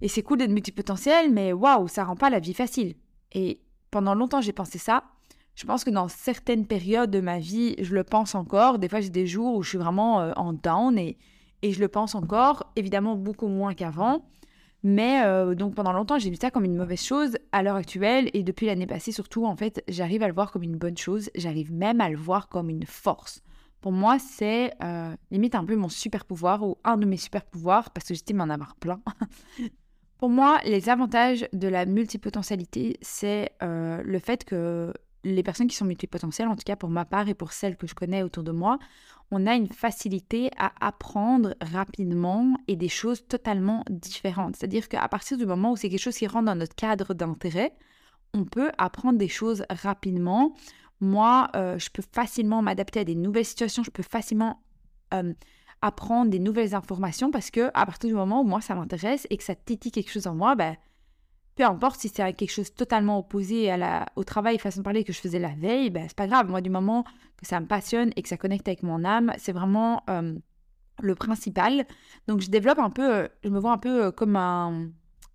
et 0.00 0.08
c'est 0.08 0.22
cool 0.22 0.38
d'être 0.38 0.50
multipotentiel, 0.50 1.32
mais 1.32 1.52
waouh, 1.52 1.88
ça 1.88 2.04
rend 2.04 2.16
pas 2.16 2.30
la 2.30 2.38
vie 2.38 2.54
facile. 2.54 2.94
Et 3.32 3.60
pendant 3.90 4.14
longtemps, 4.14 4.40
j'ai 4.40 4.52
pensé 4.52 4.78
ça. 4.78 5.04
Je 5.54 5.66
pense 5.66 5.84
que 5.84 5.90
dans 5.90 6.08
certaines 6.08 6.66
périodes 6.66 7.10
de 7.10 7.20
ma 7.20 7.38
vie, 7.38 7.76
je 7.78 7.94
le 7.94 8.02
pense 8.02 8.34
encore. 8.34 8.78
Des 8.78 8.88
fois, 8.88 9.00
j'ai 9.00 9.10
des 9.10 9.26
jours 9.26 9.54
où 9.54 9.62
je 9.62 9.68
suis 9.70 9.78
vraiment 9.78 10.20
euh, 10.20 10.32
en 10.36 10.52
down 10.52 10.98
et, 10.98 11.16
et 11.62 11.72
je 11.72 11.80
le 11.80 11.88
pense 11.88 12.14
encore. 12.14 12.72
Évidemment, 12.76 13.14
beaucoup 13.14 13.46
moins 13.46 13.74
qu'avant. 13.74 14.24
Mais 14.82 15.22
euh, 15.24 15.54
donc 15.54 15.74
pendant 15.74 15.92
longtemps, 15.92 16.18
j'ai 16.18 16.28
vu 16.28 16.36
ça 16.36 16.50
comme 16.50 16.64
une 16.64 16.76
mauvaise 16.76 17.02
chose. 17.02 17.38
À 17.52 17.62
l'heure 17.62 17.76
actuelle, 17.76 18.30
et 18.34 18.42
depuis 18.42 18.66
l'année 18.66 18.86
passée 18.86 19.12
surtout, 19.12 19.46
en 19.46 19.56
fait, 19.56 19.82
j'arrive 19.88 20.22
à 20.22 20.28
le 20.28 20.34
voir 20.34 20.50
comme 20.52 20.62
une 20.62 20.76
bonne 20.76 20.98
chose. 20.98 21.30
J'arrive 21.34 21.72
même 21.72 22.00
à 22.00 22.10
le 22.10 22.18
voir 22.18 22.48
comme 22.48 22.68
une 22.68 22.84
force. 22.84 23.42
Pour 23.80 23.92
moi, 23.92 24.18
c'est 24.18 24.72
euh, 24.82 25.14
limite 25.30 25.54
un 25.54 25.64
peu 25.64 25.76
mon 25.76 25.88
super 25.88 26.24
pouvoir 26.24 26.62
ou 26.62 26.78
un 26.84 26.96
de 26.96 27.06
mes 27.06 27.16
super 27.16 27.44
pouvoirs 27.44 27.90
parce 27.90 28.08
que 28.08 28.14
j'estime 28.14 28.40
en 28.40 28.50
avoir 28.50 28.76
plein. 28.76 29.00
Pour 30.18 30.30
moi, 30.30 30.58
les 30.64 30.88
avantages 30.88 31.46
de 31.52 31.68
la 31.68 31.86
multipotentialité, 31.86 32.96
c'est 33.02 33.50
le 33.60 34.18
fait 34.18 34.44
que 34.44 34.92
les 35.24 35.42
personnes 35.42 35.66
qui 35.66 35.76
sont 35.76 35.84
multipotentielles, 35.84 36.48
en 36.48 36.56
tout 36.56 36.64
cas 36.64 36.76
pour 36.76 36.90
ma 36.90 37.04
part 37.04 37.28
et 37.28 37.34
pour 37.34 37.52
celles 37.52 37.76
que 37.76 37.86
je 37.86 37.94
connais 37.94 38.22
autour 38.22 38.42
de 38.42 38.52
moi, 38.52 38.78
on 39.30 39.46
a 39.46 39.54
une 39.54 39.68
facilité 39.68 40.50
à 40.58 40.72
apprendre 40.80 41.54
rapidement 41.60 42.54
et 42.68 42.76
des 42.76 42.88
choses 42.88 43.26
totalement 43.26 43.84
différentes. 43.90 44.56
C'est-à-dire 44.56 44.88
qu'à 44.88 45.08
partir 45.08 45.38
du 45.38 45.46
moment 45.46 45.72
où 45.72 45.76
c'est 45.76 45.88
quelque 45.88 46.00
chose 46.00 46.16
qui 46.16 46.26
rentre 46.26 46.46
dans 46.46 46.54
notre 46.54 46.74
cadre 46.74 47.14
d'intérêt, 47.14 47.74
on 48.34 48.44
peut 48.44 48.70
apprendre 48.78 49.18
des 49.18 49.28
choses 49.28 49.64
rapidement. 49.70 50.54
Moi, 51.00 51.48
euh, 51.56 51.78
je 51.78 51.90
peux 51.90 52.02
facilement 52.12 52.62
m'adapter 52.62 53.00
à 53.00 53.04
des 53.04 53.14
nouvelles 53.14 53.44
situations, 53.44 53.82
je 53.82 53.90
peux 53.90 54.02
facilement 54.02 54.62
euh, 55.14 55.32
apprendre 55.82 56.30
des 56.30 56.38
nouvelles 56.38 56.74
informations 56.74 57.30
parce 57.30 57.50
que 57.50 57.70
à 57.74 57.86
partir 57.86 58.08
du 58.08 58.14
moment 58.14 58.40
où 58.40 58.44
moi 58.44 58.60
ça 58.60 58.74
m'intéresse 58.74 59.26
et 59.30 59.36
que 59.36 59.44
ça 59.44 59.54
titille 59.54 59.92
quelque 59.92 60.10
chose 60.10 60.26
en 60.26 60.34
moi, 60.34 60.54
ben, 60.54 60.76
peu 61.56 61.64
importe 61.64 62.00
si 62.00 62.08
c'est 62.08 62.32
quelque 62.32 62.50
chose 62.50 62.74
totalement 62.74 63.18
opposé 63.18 63.74
au 64.16 64.24
travail, 64.24 64.58
façon 64.58 64.80
de 64.80 64.84
parler 64.84 65.04
que 65.04 65.12
je 65.12 65.20
faisais 65.20 65.38
la 65.38 65.54
veille, 65.54 65.90
ben, 65.90 66.04
c'est 66.08 66.16
pas 66.16 66.26
grave. 66.26 66.48
Moi, 66.48 66.60
du 66.60 66.70
moment 66.70 67.04
que 67.36 67.46
ça 67.46 67.60
me 67.60 67.66
passionne 67.66 68.10
et 68.16 68.22
que 68.22 68.28
ça 68.28 68.36
connecte 68.36 68.66
avec 68.68 68.82
mon 68.82 69.04
âme, 69.04 69.32
c'est 69.38 69.52
vraiment 69.52 70.02
euh, 70.10 70.34
le 71.00 71.14
principal. 71.14 71.86
Donc, 72.26 72.40
je 72.40 72.50
développe 72.50 72.78
un 72.78 72.90
peu, 72.90 73.14
euh, 73.14 73.28
je 73.44 73.50
me 73.50 73.58
vois 73.58 73.72
un 73.72 73.78
peu 73.78 74.06
euh, 74.06 74.10
comme 74.10 74.36
un, 74.36 74.90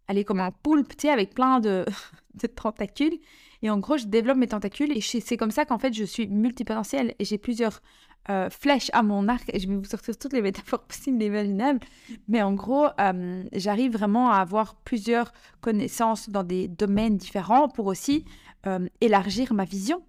allez, 0.08 0.26
comme 0.26 0.40
un 0.40 0.52
poulpe, 0.52 0.96
tu 0.98 1.08
sais, 1.08 1.10
avec 1.10 1.34
plein 1.34 1.60
de, 1.60 1.86
de 2.42 2.48
tentacules. 2.48 3.20
Et 3.62 3.70
en 3.70 3.78
gros, 3.80 3.98
je 3.98 4.06
développe 4.06 4.38
mes 4.38 4.48
tentacules 4.48 4.96
et 4.96 5.02
c'est 5.02 5.38
comme 5.38 5.52
ça 5.52 5.66
qu'en 5.66 5.80
fait, 5.80 5.94
je 5.94 6.06
suis 6.06 6.28
multipotentielle 6.28 7.14
et 7.20 7.26
j'ai 7.26 7.38
plusieurs 7.38 7.82
euh, 8.30 8.50
flèche 8.50 8.90
à 8.94 9.02
mon 9.02 9.28
arc. 9.28 9.50
Et 9.54 9.60
je 9.60 9.68
vais 9.68 9.76
vous 9.76 9.86
sortir 9.86 10.18
toutes 10.18 10.34
les 10.34 10.42
métaphores 10.42 10.84
possibles 10.88 11.22
et 11.24 11.28
imaginables. 11.28 11.80
Mais 12.28 12.42
en 12.42 12.54
gros, 12.54 12.88
euh, 13.00 13.44
j'arrive 13.54 13.94
vraiment 13.94 14.30
à 14.32 14.38
avoir 14.38 14.76
plusieurs 14.76 15.34
connaissances 15.62 16.30
dans 16.30 16.44
des 16.44 16.68
domaines 16.68 17.18
différents 17.18 17.70
pour 17.70 17.88
aussi 17.88 18.26
euh, 18.68 18.88
élargir 19.02 19.54
ma 19.54 19.66
vision. 19.66 20.04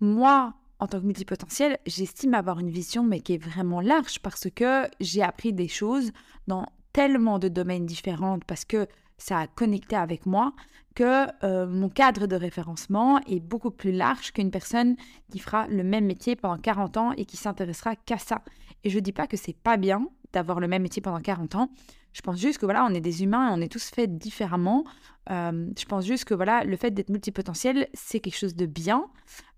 Moi, 0.00 0.54
en 0.78 0.86
tant 0.86 1.00
que 1.00 1.06
multipotentiel, 1.06 1.78
j'estime 1.86 2.34
avoir 2.34 2.58
une 2.58 2.70
vision, 2.70 3.02
mais 3.02 3.20
qui 3.20 3.34
est 3.34 3.42
vraiment 3.42 3.80
large 3.80 4.20
parce 4.20 4.48
que 4.54 4.84
j'ai 5.00 5.22
appris 5.22 5.52
des 5.52 5.68
choses 5.68 6.12
dans 6.46 6.66
tellement 6.92 7.38
de 7.38 7.48
domaines 7.48 7.86
différents 7.86 8.38
parce 8.46 8.64
que 8.64 8.86
ça 9.18 9.38
a 9.38 9.46
connecté 9.46 9.96
avec 9.96 10.26
moi 10.26 10.52
que 10.94 11.26
euh, 11.44 11.66
mon 11.66 11.88
cadre 11.88 12.26
de 12.26 12.36
référencement 12.36 13.18
est 13.26 13.40
beaucoup 13.40 13.70
plus 13.70 13.92
large 13.92 14.32
qu'une 14.32 14.50
personne 14.50 14.96
qui 15.30 15.38
fera 15.38 15.66
le 15.66 15.82
même 15.82 16.06
métier 16.06 16.36
pendant 16.36 16.56
40 16.56 16.96
ans 16.96 17.12
et 17.12 17.24
qui 17.24 17.36
s'intéressera 17.36 17.96
qu'à 17.96 18.18
ça. 18.18 18.42
Et 18.84 18.90
je 18.90 18.96
ne 18.96 19.00
dis 19.00 19.12
pas 19.12 19.26
que 19.26 19.36
c'est 19.36 19.56
pas 19.56 19.76
bien, 19.76 20.06
d'avoir 20.32 20.60
le 20.60 20.68
même 20.68 20.82
métier 20.82 21.02
pendant 21.02 21.20
40 21.20 21.56
ans. 21.56 21.70
Je 22.12 22.20
pense 22.20 22.38
juste 22.38 22.58
que 22.58 22.64
voilà, 22.64 22.84
on 22.84 22.94
est 22.94 23.00
des 23.00 23.24
humains, 23.24 23.52
on 23.52 23.60
est 23.60 23.72
tous 23.72 23.90
faits 23.90 24.16
différemment. 24.16 24.84
Euh, 25.30 25.68
je 25.76 25.84
pense 25.84 26.06
juste 26.06 26.26
que 26.26 26.34
voilà, 26.34 26.62
le 26.64 26.76
fait 26.76 26.92
d'être 26.92 27.08
multipotentiel, 27.08 27.88
c'est 27.92 28.20
quelque 28.20 28.38
chose 28.38 28.54
de 28.54 28.66
bien. 28.66 29.06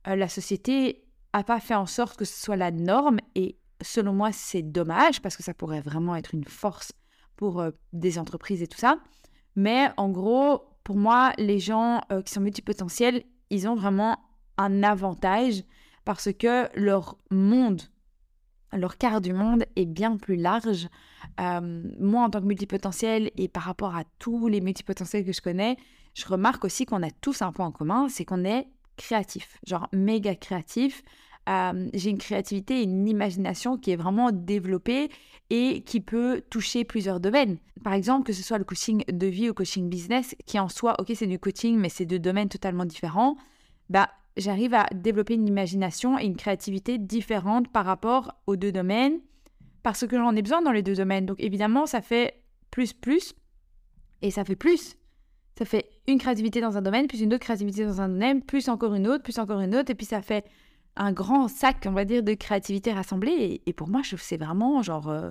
Euh, 0.08 0.16
la 0.16 0.28
société 0.28 1.04
n'a 1.34 1.44
pas 1.44 1.60
fait 1.60 1.74
en 1.74 1.86
sorte 1.86 2.16
que 2.16 2.24
ce 2.24 2.42
soit 2.42 2.56
la 2.56 2.70
norme 2.70 3.18
et 3.34 3.58
selon 3.82 4.14
moi, 4.14 4.32
c'est 4.32 4.62
dommage 4.62 5.20
parce 5.20 5.36
que 5.36 5.42
ça 5.42 5.52
pourrait 5.52 5.82
vraiment 5.82 6.16
être 6.16 6.32
une 6.32 6.44
force 6.44 6.92
pour 7.36 7.62
des 7.92 8.18
entreprises 8.18 8.62
et 8.62 8.66
tout 8.66 8.78
ça. 8.78 8.96
Mais 9.56 9.90
en 9.96 10.10
gros, 10.10 10.62
pour 10.84 10.96
moi, 10.96 11.32
les 11.38 11.58
gens 11.58 12.00
qui 12.24 12.32
sont 12.32 12.40
multipotentiels, 12.40 13.24
ils 13.50 13.66
ont 13.66 13.74
vraiment 13.74 14.18
un 14.58 14.82
avantage 14.82 15.64
parce 16.04 16.32
que 16.32 16.68
leur 16.78 17.16
monde 17.30 17.82
leur 18.72 18.98
quart 18.98 19.20
du 19.20 19.32
monde 19.32 19.64
est 19.76 19.86
bien 19.86 20.16
plus 20.16 20.36
large. 20.36 20.88
Euh, 21.40 21.82
moi, 21.98 22.24
en 22.24 22.30
tant 22.30 22.40
que 22.40 22.46
multipotentiel 22.46 23.30
et 23.36 23.48
par 23.48 23.64
rapport 23.64 23.94
à 23.94 24.04
tous 24.18 24.48
les 24.48 24.60
multipotentiels 24.60 25.24
que 25.24 25.32
je 25.32 25.40
connais, 25.40 25.76
je 26.14 26.26
remarque 26.26 26.64
aussi 26.64 26.86
qu'on 26.86 27.02
a 27.02 27.10
tous 27.10 27.42
un 27.42 27.52
point 27.52 27.66
en 27.66 27.72
commun, 27.72 28.08
c'est 28.08 28.24
qu'on 28.24 28.44
est 28.44 28.68
créatif, 28.96 29.58
genre 29.66 29.88
méga 29.92 30.34
créatif. 30.34 31.02
J'ai 31.46 32.10
une 32.10 32.18
créativité 32.18 32.80
et 32.80 32.82
une 32.82 33.08
imagination 33.08 33.78
qui 33.78 33.92
est 33.92 33.96
vraiment 33.96 34.32
développée 34.32 35.10
et 35.50 35.82
qui 35.82 36.00
peut 36.00 36.42
toucher 36.50 36.84
plusieurs 36.84 37.20
domaines. 37.20 37.58
Par 37.84 37.92
exemple, 37.92 38.26
que 38.26 38.32
ce 38.32 38.42
soit 38.42 38.58
le 38.58 38.64
coaching 38.64 39.04
de 39.06 39.26
vie 39.26 39.48
ou 39.48 39.54
coaching 39.54 39.88
business, 39.88 40.34
qui 40.44 40.58
en 40.58 40.68
soi, 40.68 40.96
ok, 40.98 41.12
c'est 41.14 41.26
du 41.26 41.38
coaching, 41.38 41.78
mais 41.78 41.88
c'est 41.88 42.04
deux 42.04 42.18
domaines 42.18 42.48
totalement 42.48 42.84
différents. 42.84 43.36
Bah, 43.88 44.10
j'arrive 44.36 44.74
à 44.74 44.86
développer 44.92 45.34
une 45.34 45.46
imagination 45.46 46.18
et 46.18 46.24
une 46.24 46.36
créativité 46.36 46.98
différente 46.98 47.68
par 47.68 47.84
rapport 47.84 48.32
aux 48.46 48.56
deux 48.56 48.72
domaines 48.72 49.20
parce 49.82 50.04
que 50.04 50.16
j'en 50.16 50.34
ai 50.34 50.42
besoin 50.42 50.62
dans 50.62 50.72
les 50.72 50.82
deux 50.82 50.96
domaines. 50.96 51.26
Donc 51.26 51.40
évidemment, 51.40 51.86
ça 51.86 52.00
fait 52.00 52.42
plus 52.72 52.92
plus 52.92 53.34
et 54.20 54.32
ça 54.32 54.44
fait 54.44 54.56
plus. 54.56 54.96
Ça 55.56 55.64
fait 55.64 55.88
une 56.08 56.18
créativité 56.18 56.60
dans 56.60 56.76
un 56.76 56.82
domaine, 56.82 57.06
plus 57.06 57.20
une 57.20 57.32
autre 57.32 57.44
créativité 57.44 57.84
dans 57.84 58.00
un 58.00 58.08
domaine, 58.08 58.42
plus 58.42 58.68
encore 58.68 58.94
une 58.94 59.06
autre, 59.06 59.22
plus 59.22 59.38
encore 59.38 59.60
une 59.60 59.74
autre, 59.74 59.90
et 59.90 59.94
puis 59.94 60.04
ça 60.04 60.20
fait 60.20 60.44
un 60.96 61.12
grand 61.12 61.48
sac, 61.48 61.84
on 61.86 61.92
va 61.92 62.04
dire, 62.04 62.22
de 62.22 62.34
créativité 62.34 62.92
rassemblée. 62.92 63.62
Et, 63.66 63.72
pour 63.72 63.88
moi, 63.88 64.02
je 64.02 64.16
c'est 64.16 64.36
vraiment 64.36 64.82
genre, 64.82 65.08
euh, 65.08 65.30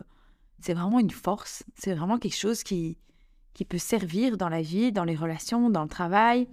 c'est 0.60 0.74
vraiment 0.74 1.00
une 1.00 1.12
force. 1.12 1.64
C'est 1.76 1.94
vraiment 1.94 2.18
quelque 2.18 2.38
chose 2.38 2.64
qui 2.64 2.98
qui 3.56 3.66
peut 3.66 3.78
servir 3.78 4.38
dans 4.38 4.50
la 4.50 4.62
vie, 4.62 4.92
dans 4.92 5.06
les 5.06 5.16
relations, 5.16 5.70
dans 5.70 5.84
le 5.84 5.90
travail. 5.90 6.48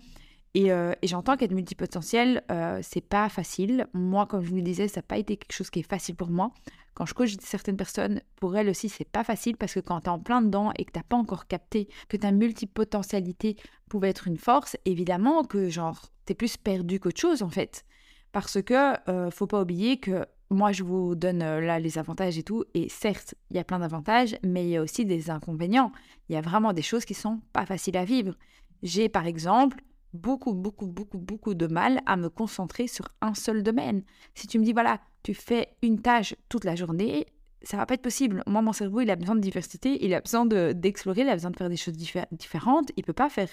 Euh, 0.57 0.95
et, 1.02 1.07
j'entends 1.07 1.37
qu'être 1.37 1.52
multipotentiel, 1.52 2.42
euh, 2.50 2.78
c'est 2.83 3.00
pas 3.00 3.28
facile. 3.28 3.87
Moi, 3.92 4.26
comme 4.26 4.42
je 4.42 4.50
vous 4.50 4.57
le 4.57 4.62
disais, 4.62 4.88
ça 4.88 5.00
n'a 5.00 5.07
pas 5.07 5.19
été 5.19 5.37
quelque 5.37 5.52
chose 5.52 5.71
qui 5.71 5.81
est 5.81 5.88
facile 5.88 6.14
pour 6.14 6.31
moi. 6.31 6.52
Quand 6.95 7.07
je 7.07 7.14
coach 7.14 7.35
certaines 7.40 7.76
personnes, 7.76 8.21
pour 8.37 8.57
elles 8.57 8.69
aussi, 8.69 8.88
c'est 8.88 9.09
pas 9.09 9.25
facile 9.25 9.57
parce 9.57 9.75
que 9.75 9.81
quand 9.81 10.02
tu 10.02 10.07
es 10.07 10.11
en 10.11 10.19
plein 10.19 10.42
dedans 10.42 10.73
et 10.78 10.85
que 10.85 10.92
tu 10.92 10.99
n'as 10.99 11.04
pas 11.04 11.16
encore 11.16 11.47
capté 11.47 11.88
que 12.09 12.19
ta 12.19 12.33
multipotentialité 12.33 13.57
pouvait 13.88 14.11
être 14.11 14.28
une 14.28 14.37
force, 14.37 14.76
évidemment 14.85 15.42
que 15.42 15.71
genre, 15.71 16.02
tu 16.26 16.33
es 16.33 16.35
plus 16.35 16.59
perdu 16.59 17.00
qu'autre 17.00 17.21
chose 17.21 17.42
en 17.42 17.49
fait. 17.49 17.85
Parce 18.33 18.62
que 18.62 18.95
euh, 19.11 19.31
faut 19.31 19.47
pas 19.47 19.62
oublier 19.62 19.99
que 19.99 20.27
moi, 20.53 20.73
je 20.73 20.83
vous 20.83 21.15
donne 21.15 21.43
euh, 21.43 21.61
là 21.61 21.79
les 21.79 21.99
avantages 21.99 22.37
et 22.39 22.43
tout. 22.43 22.65
Et 22.75 22.89
certes, 22.89 23.35
il 23.51 23.57
y 23.57 23.61
a 23.61 23.65
plein 23.65 23.79
d'avantages, 23.79 24.37
mais 24.43 24.65
il 24.65 24.71
y 24.71 24.77
a 24.77 24.83
aussi 24.83 25.05
des 25.05 25.31
inconvénients. 25.31 25.93
Il 26.29 26.35
y 26.35 26.37
a 26.37 26.43
vraiment 26.43 26.73
des 26.73 26.83
choses 26.83 27.05
qui 27.05 27.15
sont 27.15 27.41
pas 27.53 27.67
faciles 27.67 27.97
à 27.97 28.05
vivre. 28.05 28.35
J'ai 28.83 29.09
par 29.09 29.27
exemple 29.27 29.83
beaucoup, 30.12 30.53
beaucoup, 30.53 30.87
beaucoup, 30.87 31.19
beaucoup 31.19 31.55
de 31.55 31.67
mal 31.67 32.01
à 32.07 32.17
me 32.17 32.29
concentrer 32.29 32.87
sur 32.87 33.09
un 33.21 33.35
seul 33.35 33.62
domaine. 33.62 34.03
Si 34.35 34.47
tu 34.47 34.59
me 34.59 34.65
dis, 34.65 34.73
voilà, 34.73 35.01
tu 35.23 35.35
fais 35.35 35.75
une 35.83 36.01
tâche 36.01 36.35
toute 36.49 36.65
la 36.65 36.75
journée, 36.75 37.27
ça 37.62 37.77
va 37.77 37.87
pas 37.87 37.95
être 37.95 38.03
possible. 38.03 38.43
Moi, 38.47 38.61
mon 38.61 38.73
cerveau, 38.73 39.01
il 39.01 39.11
a 39.11 39.17
besoin 39.17 39.37
de 39.37 39.41
diversité, 39.41 40.05
il 40.05 40.12
a 40.15 40.21
besoin 40.21 40.45
d'explorer, 40.45 41.23
il 41.23 41.29
a 41.29 41.35
besoin 41.35 41.51
de 41.51 41.57
faire 41.57 41.71
des 41.71 41.77
choses 41.77 41.97
différentes. 41.97 42.91
Il 42.97 43.05
peut 43.05 43.12
pas 43.12 43.31
faire 43.31 43.49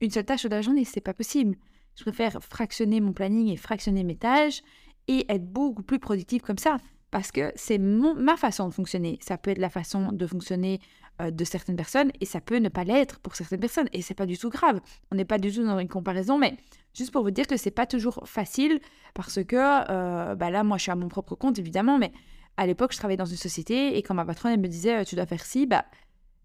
une 0.00 0.10
seule 0.10 0.24
tâche 0.24 0.42
toute 0.42 0.50
la 0.50 0.62
journée, 0.62 0.84
c'est 0.84 1.00
pas 1.00 1.14
possible. 1.14 1.56
Je 1.96 2.02
préfère 2.02 2.42
fractionner 2.42 3.00
mon 3.00 3.12
planning 3.12 3.48
et 3.48 3.56
fractionner 3.56 4.04
mes 4.04 4.16
tâches 4.16 4.62
et 5.08 5.26
être 5.28 5.44
beaucoup 5.44 5.82
plus 5.82 5.98
productive 5.98 6.42
comme 6.42 6.58
ça 6.58 6.78
parce 7.10 7.30
que 7.30 7.52
c'est 7.56 7.78
ma 7.78 8.36
façon 8.36 8.68
de 8.68 8.72
fonctionner. 8.72 9.18
Ça 9.20 9.36
peut 9.36 9.50
être 9.50 9.58
la 9.58 9.68
façon 9.68 10.12
de 10.12 10.26
fonctionner 10.26 10.80
euh, 11.20 11.30
de 11.30 11.44
certaines 11.44 11.76
personnes 11.76 12.10
et 12.20 12.24
ça 12.24 12.40
peut 12.40 12.56
ne 12.56 12.70
pas 12.70 12.84
l'être 12.84 13.20
pour 13.20 13.36
certaines 13.36 13.60
personnes 13.60 13.88
et 13.92 14.00
c'est 14.00 14.14
pas 14.14 14.24
du 14.24 14.38
tout 14.38 14.48
grave. 14.48 14.80
On 15.10 15.16
n'est 15.16 15.26
pas 15.26 15.38
du 15.38 15.52
tout 15.52 15.62
dans 15.62 15.78
une 15.78 15.88
comparaison, 15.88 16.38
mais 16.38 16.56
juste 16.94 17.12
pour 17.12 17.22
vous 17.22 17.30
dire 17.30 17.46
que 17.46 17.58
c'est 17.58 17.70
pas 17.70 17.86
toujours 17.86 18.22
facile 18.24 18.80
parce 19.12 19.44
que 19.44 19.56
euh, 19.90 20.34
bah 20.34 20.50
là, 20.50 20.64
moi, 20.64 20.78
je 20.78 20.84
suis 20.84 20.90
à 20.90 20.96
mon 20.96 21.08
propre 21.08 21.34
compte 21.34 21.58
évidemment, 21.58 21.98
mais 21.98 22.12
à 22.56 22.66
l'époque, 22.66 22.92
je 22.92 22.98
travaillais 22.98 23.18
dans 23.18 23.26
une 23.26 23.36
société 23.36 23.98
et 23.98 24.02
quand 24.02 24.14
ma 24.14 24.24
patronne 24.24 24.58
me 24.58 24.68
disait 24.68 25.04
tu 25.04 25.14
dois 25.14 25.26
faire 25.26 25.44
ci, 25.44 25.66
bah 25.66 25.84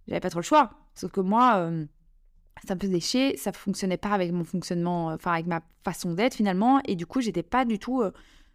j'avais 0.07 0.19
pas 0.19 0.29
trop 0.29 0.39
le 0.39 0.45
choix. 0.45 0.71
Sauf 0.95 1.11
que 1.11 1.21
moi, 1.21 1.57
euh, 1.57 1.85
ça 2.65 2.75
me 2.75 2.79
faisait 2.79 2.99
chier, 2.99 3.37
ça 3.37 3.51
fonctionnait 3.51 3.97
pas 3.97 4.11
avec 4.11 4.31
mon 4.31 4.43
fonctionnement, 4.43 5.07
enfin 5.07 5.33
avec 5.33 5.47
ma 5.47 5.61
façon 5.83 6.13
d'être 6.13 6.35
finalement, 6.35 6.79
et 6.85 6.95
du 6.95 7.05
coup, 7.05 7.21
j'étais 7.21 7.43
pas 7.43 7.65
du 7.65 7.79
tout 7.79 8.03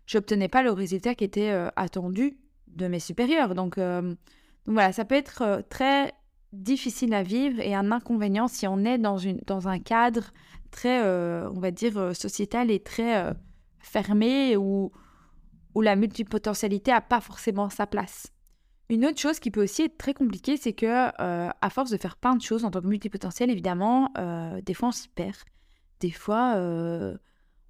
j'obtenais 0.06 0.48
pas 0.48 0.62
le 0.62 0.72
résultat 0.72 1.14
qui 1.14 1.24
était 1.24 1.50
euh, 1.50 1.68
attendu 1.76 2.36
de 2.68 2.86
mes 2.86 3.00
supérieurs. 3.00 3.54
Donc, 3.54 3.78
euh, 3.78 4.02
donc 4.02 4.74
voilà, 4.74 4.92
ça 4.92 5.04
peut 5.04 5.14
être 5.14 5.42
euh, 5.42 5.62
très 5.68 6.12
difficile 6.52 7.14
à 7.14 7.22
vivre 7.22 7.60
et 7.60 7.74
un 7.74 7.90
inconvénient 7.92 8.48
si 8.48 8.66
on 8.66 8.84
est 8.84 8.98
dans, 8.98 9.16
une, 9.16 9.40
dans 9.46 9.68
un 9.68 9.78
cadre 9.78 10.32
très, 10.70 11.02
on 11.48 11.60
va 11.60 11.70
dire, 11.70 12.14
sociétal 12.14 12.70
et 12.70 12.78
très 12.78 13.34
fermé 13.78 14.56
où, 14.56 14.92
où 15.74 15.80
la 15.80 15.96
multipotentialité 15.96 16.90
n'a 16.90 17.00
pas 17.00 17.20
forcément 17.22 17.70
sa 17.70 17.86
place. 17.86 18.32
Une 18.92 19.06
autre 19.06 19.18
chose 19.18 19.40
qui 19.40 19.50
peut 19.50 19.62
aussi 19.62 19.82
être 19.82 19.96
très 19.96 20.12
compliquée, 20.12 20.58
c'est 20.58 20.74
que 20.74 20.86
à 20.86 21.70
force 21.70 21.90
de 21.90 21.96
faire 21.96 22.16
plein 22.16 22.36
de 22.36 22.42
choses 22.42 22.66
en 22.66 22.70
tant 22.70 22.82
que 22.82 22.86
multipotentiel, 22.86 23.48
évidemment, 23.50 24.12
des 24.62 24.74
fois 24.74 24.88
on 24.88 24.92
s'y 24.92 25.08
perd. 25.08 25.36
Des 26.00 26.10
fois, 26.10 26.56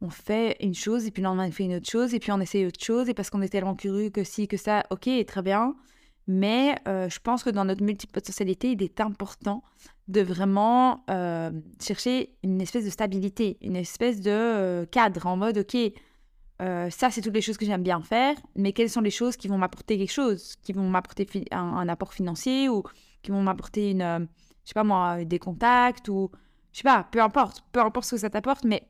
on 0.00 0.10
fait 0.10 0.56
une 0.58 0.74
chose 0.74 1.06
et 1.06 1.12
puis 1.12 1.22
le 1.22 1.28
lendemain 1.28 1.46
on 1.46 1.52
fait 1.52 1.62
une 1.62 1.76
autre 1.76 1.88
chose 1.88 2.12
et 2.12 2.18
puis 2.18 2.32
on 2.32 2.40
essaye 2.40 2.66
autre 2.66 2.82
chose 2.82 3.08
et 3.08 3.14
parce 3.14 3.30
qu'on 3.30 3.40
est 3.40 3.48
tellement 3.48 3.76
curieux 3.76 4.10
que 4.10 4.24
si, 4.24 4.48
que 4.48 4.56
ça, 4.56 4.82
ok, 4.90 5.08
très 5.24 5.42
bien. 5.42 5.76
Mais 6.26 6.76
euh, 6.86 7.08
je 7.08 7.18
pense 7.20 7.42
que 7.42 7.50
dans 7.50 7.64
notre 7.64 7.82
multipotentialité, 7.82 8.72
il 8.72 8.82
est 8.82 9.00
important 9.00 9.62
de 10.08 10.20
vraiment 10.20 11.04
euh, 11.10 11.50
chercher 11.80 12.34
une 12.42 12.60
espèce 12.60 12.84
de 12.84 12.90
stabilité, 12.90 13.58
une 13.60 13.76
espèce 13.76 14.20
de 14.20 14.30
euh, 14.30 14.86
cadre 14.86 15.26
en 15.26 15.36
mode, 15.36 15.58
ok, 15.58 15.76
ça 16.90 17.10
c'est 17.10 17.20
toutes 17.20 17.34
les 17.34 17.40
choses 17.40 17.56
que 17.56 17.66
j'aime 17.66 17.82
bien 17.82 18.00
faire, 18.02 18.36
mais 18.54 18.72
quelles 18.72 18.90
sont 18.90 19.00
les 19.00 19.10
choses 19.10 19.36
qui 19.36 19.48
vont 19.48 19.58
m'apporter 19.58 19.98
quelque 19.98 20.12
chose, 20.12 20.54
qui 20.62 20.72
vont 20.72 20.88
m'apporter 20.88 21.28
un, 21.50 21.88
apport 21.88 22.14
financier 22.14 22.68
ou 22.68 22.82
qui 23.22 23.30
vont 23.30 23.42
m'apporter 23.42 23.90
une, 23.90 24.28
je 24.64 24.68
sais 24.68 24.74
pas 24.74 24.84
moi, 24.84 25.24
des 25.24 25.38
contacts 25.38 26.08
ou, 26.08 26.30
je 26.72 26.78
sais 26.78 26.84
pas, 26.84 27.06
peu 27.10 27.20
importe, 27.20 27.64
peu 27.72 27.80
importe 27.80 28.06
ce 28.06 28.12
que 28.12 28.20
ça 28.20 28.30
t'apporte, 28.30 28.64
mais 28.64 28.88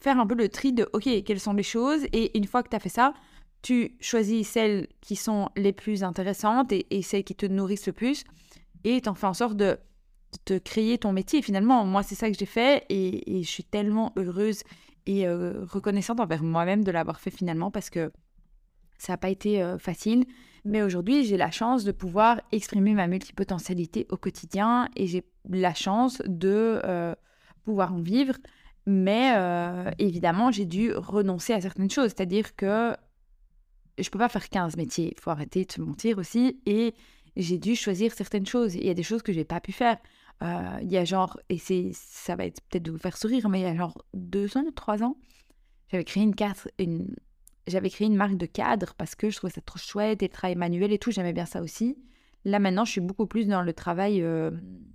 faire 0.00 0.18
un 0.18 0.26
peu 0.26 0.34
le 0.34 0.48
tri 0.48 0.72
de, 0.72 0.88
OK, 0.92 1.08
quelles 1.24 1.40
sont 1.40 1.54
les 1.54 1.62
choses 1.62 2.04
Et 2.12 2.36
une 2.36 2.46
fois 2.46 2.62
que 2.62 2.68
tu 2.68 2.76
as 2.76 2.80
fait 2.80 2.88
ça, 2.88 3.14
tu 3.62 3.96
choisis 4.00 4.46
celles 4.46 4.88
qui 5.00 5.16
sont 5.16 5.48
les 5.56 5.72
plus 5.72 6.04
intéressantes 6.04 6.70
et, 6.72 7.02
celles 7.02 7.24
qui 7.24 7.34
te 7.34 7.46
nourrissent 7.46 7.86
le 7.86 7.94
plus 7.94 8.24
et 8.84 9.00
tu 9.00 9.08
en 9.08 9.14
fais 9.14 9.26
en 9.26 9.34
sorte 9.34 9.56
de, 9.56 9.78
te 10.44 10.58
créer 10.58 10.98
ton 10.98 11.12
métier 11.12 11.42
finalement. 11.42 11.84
Moi, 11.86 12.02
c'est 12.02 12.16
ça 12.16 12.28
que 12.28 12.36
j'ai 12.36 12.44
fait 12.44 12.84
et, 12.88 13.42
je 13.42 13.48
suis 13.48 13.64
tellement 13.64 14.12
heureuse 14.16 14.62
et 15.06 15.26
euh, 15.26 15.64
reconnaissante 15.64 16.20
envers 16.20 16.42
moi-même 16.42 16.84
de 16.84 16.90
l'avoir 16.90 17.20
fait 17.20 17.30
finalement 17.30 17.70
parce 17.70 17.90
que 17.90 18.12
ça 18.98 19.12
n'a 19.12 19.16
pas 19.16 19.30
été 19.30 19.62
euh, 19.62 19.78
facile. 19.78 20.24
Mais 20.64 20.82
aujourd'hui, 20.82 21.24
j'ai 21.24 21.36
la 21.36 21.50
chance 21.50 21.84
de 21.84 21.92
pouvoir 21.92 22.40
exprimer 22.52 22.94
ma 22.94 23.06
multipotentialité 23.06 24.06
au 24.08 24.16
quotidien 24.16 24.88
et 24.96 25.06
j'ai 25.06 25.24
la 25.48 25.74
chance 25.74 26.22
de 26.24 26.80
euh, 26.84 27.14
pouvoir 27.64 27.92
en 27.92 28.00
vivre. 28.00 28.34
Mais 28.86 29.32
évidemment, 29.98 30.50
j'ai 30.50 30.66
dû 30.66 30.92
renoncer 30.92 31.54
à 31.54 31.60
certaines 31.62 31.90
choses. 31.90 32.10
C'est-à-dire 32.10 32.54
que 32.54 32.94
je 33.98 34.10
peux 34.10 34.18
pas 34.18 34.28
faire 34.28 34.50
15 34.50 34.76
métiers. 34.76 35.14
Il 35.16 35.20
faut 35.22 35.30
arrêter 35.30 35.64
de 35.64 35.72
se 35.72 35.80
mentir 35.80 36.18
aussi. 36.18 36.60
Et 36.66 36.94
j'ai 37.34 37.58
dû 37.58 37.76
choisir 37.76 38.12
certaines 38.12 38.46
choses. 38.46 38.74
Il 38.74 38.84
y 38.84 38.90
a 38.90 38.94
des 38.94 39.02
choses 39.02 39.22
que 39.22 39.32
j'ai 39.32 39.44
pas 39.44 39.60
pu 39.60 39.72
faire. 39.72 39.96
Euh, 40.42 40.78
il 40.82 40.90
y 40.90 40.96
a 40.96 41.04
genre, 41.04 41.38
et 41.48 41.58
ça 41.58 42.36
va 42.36 42.44
être 42.44 42.60
peut-être 42.68 42.82
de 42.82 42.90
vous 42.90 42.98
faire 42.98 43.16
sourire, 43.16 43.48
mais 43.48 43.60
il 43.60 43.62
y 43.62 43.66
a 43.66 43.74
genre 43.74 44.04
deux 44.12 44.56
ans, 44.56 44.64
trois 44.74 45.02
ans, 45.02 45.16
j'avais 45.88 46.04
créé 46.04 46.22
une, 46.22 46.34
cadre, 46.34 46.68
une, 46.78 47.14
j'avais 47.66 47.88
créé 47.88 48.06
une 48.06 48.16
marque 48.16 48.36
de 48.36 48.46
cadre 48.46 48.94
parce 48.94 49.14
que 49.14 49.30
je 49.30 49.36
trouvais 49.36 49.52
ça 49.52 49.60
trop 49.60 49.78
chouette 49.78 50.22
et 50.22 50.26
le 50.26 50.32
travail 50.32 50.56
manuel 50.56 50.92
et 50.92 50.98
tout, 50.98 51.10
j'aimais 51.10 51.32
bien 51.32 51.46
ça 51.46 51.62
aussi. 51.62 51.96
Là, 52.44 52.58
maintenant, 52.58 52.84
je 52.84 52.90
suis 52.90 53.00
beaucoup 53.00 53.26
plus 53.26 53.46
dans 53.46 53.62
le 53.62 53.72
travail 53.72 54.20
euh, 54.22 54.50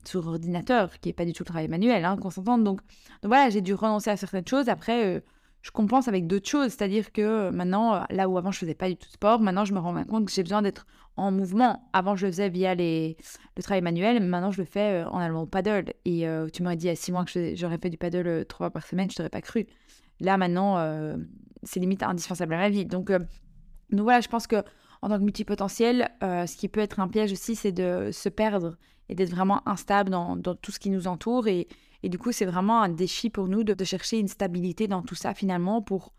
sur 0.05 0.27
ordinateur, 0.27 0.99
qui 0.99 1.09
n'est 1.09 1.13
pas 1.13 1.25
du 1.25 1.33
tout 1.33 1.43
le 1.43 1.47
travail 1.47 1.67
manuel, 1.67 2.05
hein, 2.05 2.15
qu'on 2.15 2.29
s'entende. 2.29 2.63
Donc, 2.63 2.81
donc, 3.23 3.29
voilà, 3.31 3.49
j'ai 3.49 3.61
dû 3.61 3.73
renoncer 3.73 4.11
à 4.11 4.17
certaines 4.17 4.47
choses. 4.47 4.69
Après, 4.69 5.05
euh, 5.05 5.19
je 5.61 5.71
compense 5.71 6.07
avec 6.07 6.27
d'autres 6.27 6.47
choses. 6.47 6.69
C'est-à-dire 6.69 7.11
que 7.11 7.21
euh, 7.21 7.51
maintenant, 7.51 8.05
là 8.09 8.29
où 8.29 8.37
avant 8.37 8.51
je 8.51 8.59
faisais 8.59 8.75
pas 8.75 8.89
du 8.89 8.95
tout 8.95 9.07
de 9.07 9.13
sport, 9.13 9.39
maintenant 9.39 9.65
je 9.65 9.73
me 9.73 9.79
rends 9.79 10.03
compte 10.05 10.25
que 10.25 10.31
j'ai 10.31 10.43
besoin 10.43 10.61
d'être 10.61 10.85
en 11.17 11.31
mouvement. 11.31 11.89
Avant, 11.91 12.15
je 12.15 12.25
le 12.27 12.31
faisais 12.31 12.49
via 12.49 12.75
les... 12.75 13.17
le 13.57 13.63
travail 13.63 13.81
manuel, 13.81 14.23
maintenant 14.23 14.51
je 14.51 14.61
le 14.61 14.65
fais 14.65 15.03
en 15.03 15.17
allemand 15.17 15.41
au 15.41 15.47
paddle. 15.47 15.93
Et 16.05 16.25
tu 16.53 16.63
m'aurais 16.63 16.77
dit 16.77 16.85
il 16.85 16.89
y 16.89 16.91
a 16.91 16.95
six 16.95 17.11
mois 17.11 17.25
que 17.25 17.55
j'aurais 17.55 17.77
fait 17.77 17.89
du 17.89 17.97
paddle 17.97 18.45
trois 18.45 18.67
fois 18.67 18.71
par 18.71 18.85
semaine, 18.85 19.11
je 19.11 19.17
t'aurais 19.17 19.29
pas 19.29 19.41
cru. 19.41 19.67
Là, 20.21 20.37
maintenant, 20.37 20.77
c'est 21.63 21.81
limite 21.81 22.03
indispensable 22.03 22.53
à 22.53 22.57
ma 22.57 22.69
vie. 22.69 22.85
Donc, 22.85 23.11
donc 23.11 24.01
voilà, 24.01 24.21
je 24.21 24.29
pense 24.29 24.47
que 24.47 24.63
en 25.01 25.09
tant 25.09 25.17
que 25.17 25.23
multipotentiel, 25.23 26.11
euh, 26.23 26.45
ce 26.45 26.57
qui 26.57 26.67
peut 26.67 26.81
être 26.81 26.99
un 26.99 27.07
piège 27.07 27.31
aussi, 27.31 27.55
c'est 27.55 27.71
de 27.71 28.09
se 28.11 28.29
perdre 28.29 28.77
et 29.07 29.15
d'être 29.15 29.31
vraiment 29.31 29.67
instable 29.67 30.09
dans, 30.09 30.37
tout 30.37 30.71
ce 30.71 30.79
qui 30.79 30.89
nous 30.89 31.07
entoure. 31.07 31.47
Du 32.07 32.17
coup, 32.17 32.31
c'est 32.31 32.45
vraiment 32.45 32.81
un 32.81 32.87
défi 32.87 33.29
pour 33.29 33.49
nous 33.49 33.63
de, 33.65 33.83
chercher 33.83 34.19
une 34.19 34.29
stabilité 34.29 34.87
dans 34.87 35.01
tout 35.01 35.15
ça 35.15 35.33
finalement 35.33 35.81
pour, 35.81 36.13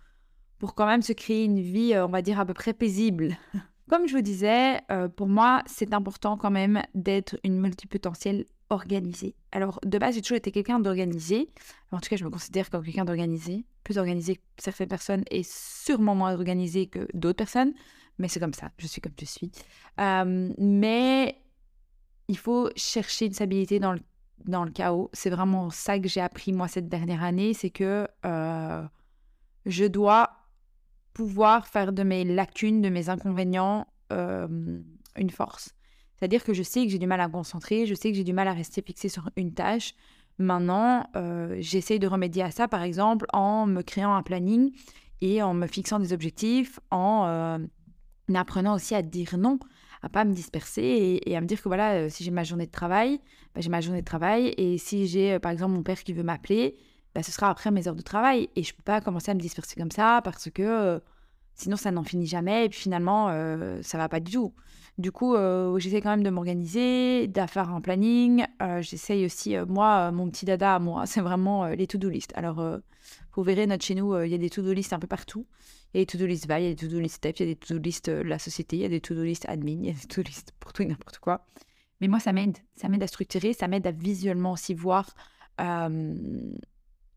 pour 0.59 0.75
quand 0.75 0.87
même 0.87 1.01
se 1.01 1.15
créer 1.15 1.45
une 1.45 1.61
vie, 1.61 1.95
euh, 1.95 2.07
on 2.07 2.11
va 2.11 2.21
dire, 2.21 2.39
à 2.39 2.45
peu 2.45 2.53
près 2.53 2.75
paisible. 2.75 3.39
Comme 3.89 4.07
je 4.07 4.15
vous 4.15 4.23
disais, 4.23 4.81
euh, 4.93 5.09
pour 5.09 5.27
moi, 5.27 5.63
c'est 5.67 5.95
important 5.95 6.37
quand 6.37 6.51
même 6.51 6.83
d'être 6.95 7.39
une 7.43 7.59
multipotentielle 7.59 8.45
organisée. 8.69 9.35
Alors, 9.51 9.81
de 9.85 9.99
base, 9.99 10.15
j'ai 10.15 10.23
toujours 10.23 10.37
été 10.37 10.53
quelqu'un 10.53 10.79
d'organisé. 10.79 11.49
En 11.91 11.99
tout 11.99 12.09
cas, 12.09 12.17
je 12.17 12.25
me 12.25 12.31
considère 12.31 12.71
comme 12.71 12.85
quelqu'un 12.85 13.05
d'organisé. 13.05 13.65
Plus 13.83 13.99
organisé 13.99 14.37
que 14.37 14.43
certaines 14.59 14.87
personnes 14.87 15.25
et 15.31 15.43
sûrement 15.43 16.15
moins 16.15 16.33
organisé 16.33 16.87
que 16.87 17.09
d'autres 17.15 17.39
personnes. 17.39 17.73
Mais 18.19 18.29
c'est 18.29 18.39
comme 18.39 18.55
ça, 18.55 18.71
je 18.79 18.87
suis 18.87 19.01
comme 19.01 19.15
je 19.19 19.25
suis. 19.25 19.51
Euh, 19.99 20.53
mais 20.59 21.43
il 22.29 22.39
faut 22.39 22.71
chercher 22.77 23.27
une 23.27 23.33
stabilité 23.33 23.81
dans 23.81 23.95
le, 23.95 24.01
dans 24.45 24.65
le 24.65 24.71
chaos. 24.71 25.11
C'est 25.13 25.31
vraiment 25.31 25.71
ça 25.71 25.99
que 25.99 26.09
j'ai 26.09 26.21
appris 26.21 26.53
moi 26.53 26.69
cette 26.69 26.89
dernière 26.89 27.23
année, 27.23 27.55
c'est 27.55 27.71
que 27.71 28.07
euh, 28.25 28.83
je 29.67 29.85
dois 29.85 30.31
pouvoir 31.13 31.67
faire 31.67 31.93
de 31.93 32.03
mes 32.03 32.25
lacunes, 32.25 32.83
de 32.83 32.89
mes 32.89 33.09
inconvénients, 33.09 33.87
euh, 34.13 34.81
une 35.17 35.31
force. 35.31 35.75
C'est-à-dire 36.17 36.45
que 36.45 36.53
je 36.53 36.63
sais 36.63 36.85
que 36.85 36.91
j'ai 36.91 36.99
du 36.99 37.07
mal 37.07 37.21
à 37.21 37.29
me 37.29 37.33
concentrer, 37.33 37.87
je 37.87 37.95
sais 37.95 38.11
que 38.11 38.17
j'ai 38.17 38.25
du 38.25 38.33
mal 38.33 38.49
à 38.49 38.53
rester 38.53 38.83
fixé 38.83 39.09
sur 39.09 39.31
une 39.37 39.55
tâche. 39.55 39.95
Maintenant, 40.39 41.07
euh, 41.17 41.57
j'essaye 41.61 41.99
de 41.99 42.07
remédier 42.07 42.43
à 42.43 42.51
ça, 42.51 42.69
par 42.69 42.83
exemple, 42.83 43.27
en 43.33 43.67
me 43.67 43.83
créant 43.83 44.15
un 44.15 44.23
planning 44.23 44.73
et 45.21 45.43
en 45.43 45.55
me 45.55 45.67
fixant 45.67 45.99
des 45.99 46.13
objectifs, 46.13 46.81
en 46.91 47.59
apprenant 48.35 48.75
aussi 48.75 48.95
à 48.95 49.03
dire 49.03 49.37
non, 49.37 49.59
à 50.03 50.09
pas 50.09 50.25
me 50.25 50.33
disperser 50.33 51.21
et, 51.25 51.37
à 51.37 51.41
me 51.41 51.47
dire 51.47 51.61
que 51.63 51.69
voilà, 51.69 52.09
si 52.09 52.25
j'ai 52.25 52.31
ma 52.31 52.45
journée 52.45 52.67
de 52.67 52.71
travail, 52.71 53.21
bah, 53.55 53.61
j'ai 53.61 53.69
ma 53.69 53.81
journée 53.81 54.01
de 54.01 54.07
travail 54.07 54.55
et 54.57 54.79
si 54.79 55.07
j'ai, 55.07 55.39
par 55.39 55.53
exemple, 55.53 55.75
mon 55.75 55.83
père 55.83 56.03
qui 56.03 56.13
veut 56.13 56.23
m'appeler, 56.23 56.77
bah, 57.15 57.23
ce 57.23 57.33
sera 57.33 57.51
après 57.51 57.71
mes 57.71 57.89
heures 57.89 57.97
de 57.97 58.03
travail. 58.03 58.49
Et 58.57 58.63
je 58.63 58.75
peux 58.75 58.83
pas 58.83 59.01
commencer 59.01 59.31
à 59.31 59.35
me 59.35 59.41
disperser 59.41 59.79
comme 59.81 59.91
ça 59.91 60.21
parce 60.23 60.51
que 60.51 60.63
euh, 60.63 60.99
sinon 61.55 61.77
ça 61.77 61.91
n'en 61.91 62.05
finit 62.05 62.27
jamais 62.27 62.67
et 62.67 62.69
puis 62.69 62.81
finalement 62.81 63.29
euh, 63.31 63.81
ça 63.83 63.99
va 63.99 64.09
pas 64.09 64.21
du 64.21 64.33
tout. 64.33 64.55
Du 64.99 65.13
coup, 65.13 65.35
euh, 65.35 65.79
j'essaie 65.79 66.03
quand 66.03 66.11
même 66.11 66.23
de 66.23 66.31
m'organiser, 66.31 67.27
de 67.27 67.47
faire 67.47 67.71
un 67.71 67.81
planning. 67.81 68.45
J'essaye 68.81 69.25
aussi, 69.25 69.57
moi, 69.69 70.11
mon 70.11 70.29
petit 70.29 70.45
dada 70.45 70.75
à 70.75 70.79
moi, 70.79 71.07
c'est 71.07 71.23
vraiment 71.23 71.67
les 71.69 71.87
to-do 71.87 72.11
list. 72.11 72.33
Alors, 72.37 72.81
vous 73.35 73.43
verrez, 73.43 73.67
notre 73.67 73.85
chez 73.85 73.95
nous, 73.95 74.21
il 74.23 74.31
y 74.31 74.35
a 74.35 74.39
des 74.39 74.51
to-do 74.51 74.73
list 74.73 74.93
un 74.93 74.99
peu 74.99 75.07
partout. 75.07 75.47
Il 75.93 75.99
y 75.99 76.01
a 76.01 76.03
des 76.05 76.07
to-do 76.07 76.27
list 76.27 76.47
va, 76.47 76.61
il 76.61 76.65
y 76.65 76.67
a 76.67 76.71
des 76.71 76.77
to-do 76.77 77.01
list 77.01 77.17
step, 77.17 77.39
il 77.39 77.47
y 77.47 77.51
a 77.51 77.55
des 77.55 77.57
to-do 77.57 77.81
list 77.81 78.11
de 78.11 78.23
la 78.23 78.39
société, 78.39 78.77
il 78.77 78.83
y 78.83 78.85
a 78.85 78.89
des 78.89 79.01
to-do 79.01 79.23
list 79.23 79.45
admin, 79.49 79.79
il 79.81 79.87
y 79.87 79.91
a 79.91 79.93
des 79.93 80.07
to-do 80.07 80.23
list 80.29 80.53
pour 80.61 80.73
tout 80.73 80.83
et 80.83 80.87
n'importe 80.87 81.19
quoi. 81.19 81.47
Mais 82.01 82.09
moi, 82.09 82.21
ça 82.21 82.33
m'aide. 82.33 82.59
Ça 82.77 82.89
m'aide 82.89 83.03
à 83.03 83.07
structurer, 83.07 83.53
ça 83.53 83.69
m'aide 83.69 83.87
à 83.87 83.93
visuellement 83.93 84.53
aussi 84.53 84.75
voir 84.75 85.15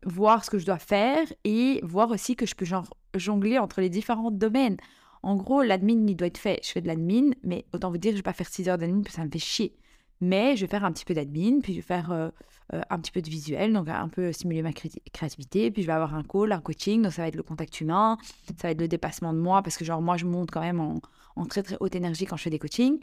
voir 0.06 0.44
ce 0.44 0.50
que 0.50 0.58
je 0.58 0.66
dois 0.66 0.78
faire 0.78 1.26
et 1.44 1.80
voir 1.82 2.10
aussi 2.10 2.36
que 2.36 2.46
je 2.46 2.54
peux 2.54 2.64
genre 2.64 2.94
jongler 3.14 3.58
entre 3.58 3.80
les 3.80 3.88
différents 3.88 4.30
domaines. 4.30 4.76
En 5.22 5.36
gros, 5.36 5.62
l'admin, 5.62 6.06
il 6.06 6.16
doit 6.16 6.26
être 6.26 6.38
fait. 6.38 6.60
Je 6.62 6.68
fais 6.68 6.82
de 6.82 6.86
l'admin, 6.86 7.30
mais 7.42 7.64
autant 7.72 7.90
vous 7.90 7.96
dire, 7.96 8.12
je 8.12 8.16
vais 8.16 8.22
pas 8.22 8.34
faire 8.34 8.48
6 8.48 8.68
heures 8.68 8.78
d'admin 8.78 9.02
parce 9.02 9.14
que 9.14 9.20
ça 9.20 9.24
me 9.24 9.30
fait 9.30 9.38
chier. 9.38 9.74
Mais 10.20 10.56
je 10.56 10.62
vais 10.62 10.70
faire 10.70 10.84
un 10.84 10.92
petit 10.92 11.04
peu 11.04 11.14
d'admin, 11.14 11.60
puis 11.60 11.74
je 11.74 11.78
vais 11.78 11.86
faire 11.86 12.12
euh, 12.12 12.30
euh, 12.72 12.80
un 12.88 12.98
petit 12.98 13.12
peu 13.12 13.20
de 13.20 13.28
visuel, 13.28 13.72
donc 13.72 13.88
un 13.88 14.08
peu 14.08 14.32
stimuler 14.32 14.62
ma 14.62 14.72
créativité, 14.72 15.70
puis 15.70 15.82
je 15.82 15.86
vais 15.86 15.92
avoir 15.92 16.14
un 16.14 16.22
call, 16.22 16.52
un 16.52 16.60
coaching, 16.60 17.02
donc 17.02 17.12
ça 17.12 17.22
va 17.22 17.28
être 17.28 17.36
le 17.36 17.42
contact 17.42 17.80
humain, 17.80 18.16
ça 18.56 18.68
va 18.68 18.70
être 18.70 18.80
le 18.80 18.88
dépassement 18.88 19.32
de 19.32 19.38
moi, 19.38 19.62
parce 19.62 19.76
que 19.76 19.84
genre 19.84 20.00
moi 20.00 20.16
je 20.16 20.24
monte 20.24 20.50
quand 20.50 20.60
même 20.60 20.80
en, 20.80 21.46
très 21.46 21.62
très 21.62 21.76
haute 21.80 21.94
énergie 21.94 22.24
quand 22.24 22.36
je 22.36 22.42
fais 22.44 22.50
des 22.50 22.58
coachings. 22.58 22.98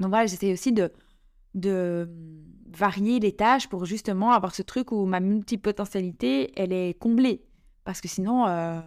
Donc 0.00 0.10
voilà, 0.10 0.26
j'essaie 0.26 0.52
aussi 0.52 0.72
de, 0.72 0.92
de 1.54 2.10
varier 2.68 3.20
les 3.20 3.32
tâches 3.32 3.68
pour 3.68 3.86
justement 3.86 4.32
avoir 4.32 4.54
ce 4.54 4.62
truc 4.62 4.92
où 4.92 5.06
ma 5.06 5.20
multipotentialité, 5.20 6.52
elle 6.60 6.72
est 6.72 6.98
comblée. 6.98 7.42
Parce 7.84 8.00
que 8.00 8.08
sinon, 8.08 8.46
euh, 8.46 8.80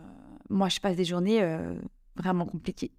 moi, 0.49 0.69
je 0.69 0.79
passe 0.79 0.95
des 0.95 1.05
journées 1.05 1.41
vraiment 2.17 2.45
compliquées. 2.45 2.91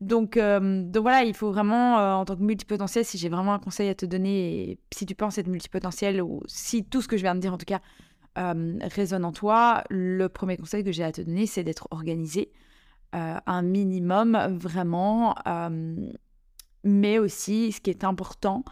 Donc, 0.00 0.36
euh, 0.36 0.82
donc 0.82 1.02
voilà, 1.02 1.24
il 1.24 1.34
faut 1.34 1.52
vraiment, 1.52 2.18
en 2.18 2.24
tant 2.24 2.36
que 2.36 2.42
multipotentiel, 2.42 3.04
si 3.04 3.18
j'ai 3.18 3.28
vraiment 3.28 3.54
un 3.54 3.58
conseil 3.58 3.88
à 3.88 3.94
te 3.94 4.06
donner, 4.06 4.78
si 4.92 5.06
tu 5.06 5.14
penses 5.14 5.38
être 5.38 5.48
multipotentiel, 5.48 6.22
ou 6.22 6.42
si 6.46 6.84
tout 6.84 7.02
ce 7.02 7.08
que 7.08 7.16
je 7.16 7.22
viens 7.22 7.34
de 7.34 7.40
dire 7.40 7.52
en 7.52 7.58
tout 7.58 7.66
cas 7.66 7.80
résonne 8.36 9.24
en 9.24 9.32
toi, 9.32 9.84
le 9.90 10.28
premier 10.28 10.56
conseil 10.56 10.82
que 10.82 10.90
j'ai 10.90 11.04
à 11.04 11.12
te 11.12 11.20
donner, 11.20 11.46
c'est 11.46 11.62
d'être 11.62 11.86
organisé. 11.90 12.50
un 13.12 13.62
minimum, 13.62 14.36
vraiment. 14.58 15.36
mais 16.82 17.18
aussi, 17.18 17.72
ce 17.72 17.80
qui 17.80 17.90
est 17.90 18.04
important, 18.04 18.64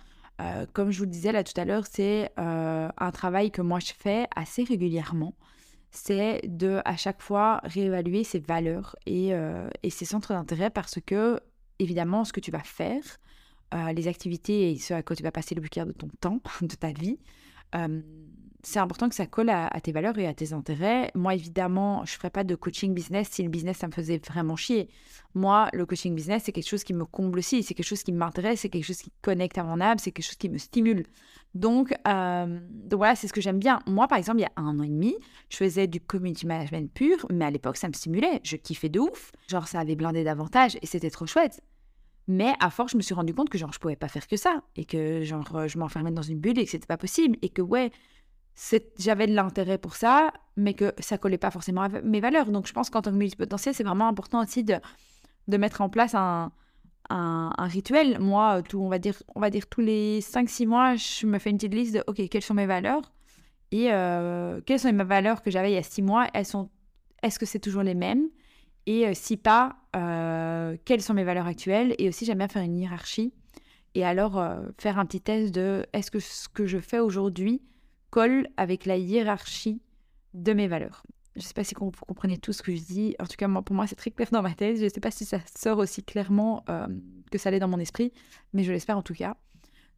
euh, 0.43 0.67
comme 0.73 0.91
je 0.91 0.99
vous 0.99 1.05
le 1.05 1.11
disais 1.11 1.33
là 1.33 1.45
tout 1.45 1.59
à 1.61 1.65
l'heure, 1.65 1.85
c'est 1.89 2.31
euh, 2.39 2.89
un 2.97 3.11
travail 3.11 3.51
que 3.51 3.63
moi 3.63 3.79
je 3.79 3.93
fais 3.97 4.27
assez 4.35 4.65
régulièrement. 4.65 5.35
C'est 5.93 6.41
de 6.49 6.81
à 6.85 6.97
chaque 6.97 7.23
fois 7.23 7.61
réévaluer 7.65 8.25
ses 8.25 8.41
valeurs 8.41 8.97
et, 9.07 9.35
euh, 9.35 9.69
et 9.83 9.91
ses 9.91 10.05
centres 10.05 10.33
d'intérêt 10.33 10.71
parce 10.71 10.99
que, 11.05 11.41
évidemment, 11.79 12.25
ce 12.25 12.33
que 12.33 12.41
tu 12.41 12.51
vas 12.51 12.63
faire, 12.63 13.03
les 13.95 14.07
activités 14.07 14.71
et 14.71 14.77
ce 14.77 14.93
à 14.93 15.03
quoi 15.03 15.17
tu 15.17 15.23
vas 15.23 15.33
passer 15.33 15.55
le 15.55 15.63
plus 15.63 15.71
de 15.71 15.93
ton 15.93 16.09
temps, 16.21 16.41
de 16.61 16.75
ta 16.75 16.93
vie, 16.93 17.19
c'est 18.63 18.79
important 18.79 19.09
que 19.09 19.15
ça 19.15 19.27
colle 19.27 19.51
à, 19.51 19.69
tes 19.83 19.91
valeurs 19.91 20.17
et 20.19 20.27
à 20.27 20.35
tes 20.35 20.53
intérêts. 20.53 21.11
Moi, 21.15 21.35
évidemment, 21.35 22.05
je 22.05 22.15
ne 22.15 22.17
ferais 22.17 22.31
pas 22.31 22.45
de 22.45 22.55
coaching 22.55 22.95
business 22.95 23.29
si 23.31 23.43
le 23.43 23.49
business, 23.49 23.79
ça 23.79 23.89
me 23.89 23.93
faisait 23.93 24.19
vraiment 24.19 24.55
chier. 24.55 24.89
Moi, 25.35 25.69
le 25.73 25.85
coaching 25.85 26.15
business, 26.15 26.45
c'est 26.45 26.53
quelque 26.53 26.69
chose 26.69 26.85
qui 26.85 26.95
me 26.95 27.05
comble 27.05 27.41
aussi, 27.41 27.65
c'est 27.65 27.75
quelque 27.75 27.87
chose 27.87 28.05
qui 28.05 28.13
m'intéresse, 28.13 28.61
c'est 28.61 28.69
quelque 28.69 28.85
chose 28.85 28.99
qui 28.99 29.11
connecte 29.21 29.59
à 29.59 29.65
mon 29.65 29.81
âme, 29.81 29.99
c'est 29.99 30.13
quelque 30.13 30.25
chose 30.25 30.37
qui 30.37 30.49
me 30.49 30.59
stimule. 30.59 31.07
Donc, 31.55 31.93
euh, 32.07 32.61
donc 32.71 32.99
voilà, 32.99 33.17
c'est 33.17 33.27
ce 33.27 33.33
que 33.33 33.41
j'aime 33.41 33.59
bien. 33.59 33.81
Moi, 33.87 34.07
par 34.07 34.19
exemple, 34.19 34.39
il 34.39 34.43
y 34.43 34.47
a 34.47 34.53
un 34.57 34.79
an 34.79 34.83
et 34.83 34.89
demi, 34.89 35.17
je 35.49 35.57
faisais 35.57 35.89
du 35.89 36.01
community 36.01 36.47
management 36.47 36.89
pur, 36.93 37.27
mais 37.31 37.45
à 37.45 37.51
l'époque, 37.51 37.77
ça 37.77 37.89
me 37.89 37.95
stimulait. 37.95 38.41
Je 38.45 38.57
kiffais 38.57 38.89
de 38.89 39.01
ouf. 39.01 39.33
Genre, 39.49 39.67
ça 39.67 39.81
avait 39.81 39.97
blindé 39.97 40.23
davantage 40.23 40.79
et 40.81 40.87
c'était 40.87 41.11
trop 41.11 41.27
chouette. 41.27 41.63
Mais 42.29 42.53
à 42.61 42.71
force, 42.71 42.93
je 42.93 42.97
me 42.97 43.03
suis 43.03 43.15
rendu 43.15 43.35
compte 43.35 43.51
que 43.51 43.59
genre 43.59 43.73
je 43.73 43.81
pouvais 43.81 43.97
pas 43.97 44.07
faire 44.07 44.29
que 44.29 44.37
ça 44.37 44.63
et 44.77 44.85
que 44.85 45.25
genre 45.25 45.67
je 45.67 45.77
m'enfermais 45.77 46.13
dans 46.13 46.23
une 46.23 46.39
bulle 46.39 46.59
et 46.59 46.65
que 46.65 46.71
c'était 46.71 46.87
pas 46.87 46.97
possible 46.97 47.37
et 47.43 47.49
que 47.49 47.63
ouais, 47.63 47.91
j'avais 48.99 49.27
de 49.27 49.35
l'intérêt 49.35 49.79
pour 49.79 49.97
ça, 49.97 50.33
mais 50.57 50.75
que 50.75 50.93
ça 50.99 51.19
collait 51.19 51.39
pas 51.39 51.51
forcément 51.51 51.83
à 51.83 51.89
mes 51.89 52.21
valeurs. 52.21 52.51
Donc 52.51 52.67
je 52.67 52.73
pense 52.73 52.91
qu'en 52.91 53.03
tant 53.03 53.11
que 53.11 53.17
multipotentiel, 53.17 53.75
c'est 53.75 53.85
vraiment 53.85 54.09
important 54.09 54.43
aussi 54.43 54.65
de, 54.65 54.77
de 55.49 55.57
mettre 55.57 55.81
en 55.81 55.89
place 55.89 56.15
un, 56.15 56.53
un, 57.11 57.67
rituel. 57.67 58.19
Moi, 58.19 58.63
tout, 58.63 58.81
on, 58.81 58.89
va 58.89 58.99
dire, 58.99 59.23
on 59.35 59.41
va 59.41 59.51
dire 59.51 59.67
tous 59.67 59.81
les 59.81 60.21
5-6 60.21 60.67
mois, 60.67 60.95
je 60.97 61.27
me 61.27 61.39
fais 61.39 61.51
une 61.51 61.57
petite 61.57 61.75
liste 61.75 61.95
de 61.95 62.05
OK, 62.07 62.29
quelles 62.29 62.43
sont 62.43 62.55
mes 62.55 62.67
valeurs? 62.67 63.13
Et 63.71 63.91
euh, 63.91 64.61
quelles 64.67 64.81
sont 64.81 64.93
mes 64.93 65.05
valeurs 65.05 65.43
que 65.43 65.51
j'avais 65.51 65.73
il 65.73 65.75
y 65.75 65.79
a 65.79 65.83
6 65.83 66.03
mois? 66.03 66.29
Elles 66.35 66.47
sont, 66.47 66.71
est-ce 67.23 67.39
que 67.39 67.47
c'est 67.47 67.59
toujours 67.59 67.83
les 67.83 67.95
mêmes? 67.95 68.29
Et 68.87 69.07
euh, 69.07 69.13
si 69.15 69.37
pas, 69.37 69.77
euh, 69.97 70.77
quelles 70.85 71.03
sont 71.03 71.15
mes 71.15 71.25
valeurs 71.25 71.47
actuelles? 71.47 71.95
Et 71.99 72.09
aussi, 72.09 72.25
j'aime 72.25 72.39
bien 72.39 72.49
faire 72.49 72.63
une 72.63 72.79
hiérarchie. 72.79 73.33
Et 73.95 74.05
alors, 74.07 74.43
faire 74.79 74.99
un 74.99 75.05
petit 75.05 75.21
test 75.21 75.55
de 75.55 75.85
est-ce 75.93 76.11
que 76.11 76.19
ce 76.19 76.49
que 76.49 76.65
je 76.65 76.79
fais 76.79 76.99
aujourd'hui 76.99 77.61
colle 78.13 78.47
avec 78.59 78.85
la 78.85 78.99
hiérarchie 78.99 79.81
de 80.35 80.53
mes 80.53 80.69
valeurs. 80.69 81.03
Je 81.35 81.41
ne 81.41 81.45
sais 81.45 81.55
pas 81.55 81.65
si 81.65 81.75
vous 81.75 81.91
comprenez 81.91 82.37
tout 82.37 82.53
ce 82.53 82.63
que 82.63 82.77
je 82.77 82.83
dis. 82.83 83.17
En 83.19 83.25
tout 83.25 83.37
cas, 83.39 83.49
pour 83.49 83.75
moi, 83.75 83.87
c'est 83.87 83.97
très 83.97 84.11
clair 84.11 84.29
dans 84.31 84.43
ma 84.43 84.53
tête. 84.53 84.77
Je 84.77 84.85
ne 84.85 84.89
sais 84.91 85.01
pas 85.01 85.11
si 85.11 85.25
ça 85.25 85.39
sort 85.57 85.79
aussi 85.79 86.05
clairement 86.05 86.63
euh, 86.69 86.87
que 87.31 87.39
ça 87.39 87.51
l'est 87.51 87.59
dans 87.59 87.69
mon 87.69 87.79
esprit, 87.79 88.13
mais 88.53 88.65
je 88.65 88.71
l'espère 88.71 88.99
en 88.99 89.03
tout 89.03 89.15
cas. 89.15 89.37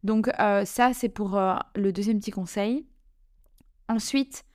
Donc 0.03 0.29
euh, 0.39 0.63
ça, 0.63 0.93
c'est 0.93 1.09
pour 1.09 1.37
euh, 1.37 1.55
le 1.75 1.91
deuxième 1.91 2.19
petit 2.19 2.31
conseil. 2.31 2.85
Ensuite, 3.89 4.45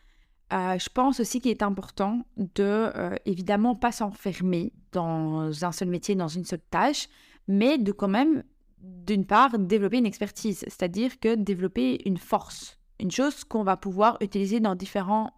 je 0.50 0.88
pense 0.88 1.20
aussi 1.20 1.40
qu'il 1.40 1.52
est 1.52 1.62
important 1.62 2.24
de, 2.36 2.90
évidemment, 3.24 3.76
pas 3.76 3.92
s'enfermer 3.92 4.72
dans 4.90 5.64
un 5.64 5.70
seul 5.70 5.86
métier, 5.86 6.16
dans 6.16 6.26
une 6.26 6.44
seule 6.44 6.62
tâche, 6.72 7.08
mais 7.46 7.78
de 7.78 7.92
quand 7.92 8.08
même, 8.08 8.42
d'une 8.80 9.24
part, 9.24 9.56
développer 9.60 9.98
une 9.98 10.06
expertise, 10.06 10.58
c'est-à-dire 10.62 11.20
que 11.20 11.36
développer 11.36 12.02
une 12.04 12.16
force 12.16 12.79
une 13.00 13.10
chose 13.10 13.44
qu'on 13.44 13.64
va 13.64 13.76
pouvoir 13.76 14.18
utiliser 14.20 14.60
dans 14.60 14.74
différents 14.74 15.32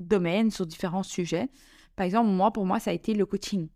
domaines, 0.00 0.50
sur 0.50 0.66
différents 0.66 1.02
sujets. 1.02 1.48
Par 1.94 2.04
exemple, 2.04 2.30
moi, 2.30 2.52
pour 2.52 2.66
moi, 2.66 2.78
ça 2.78 2.90
a 2.90 2.94
été 2.94 3.14
le 3.14 3.24
coaching. 3.24 3.68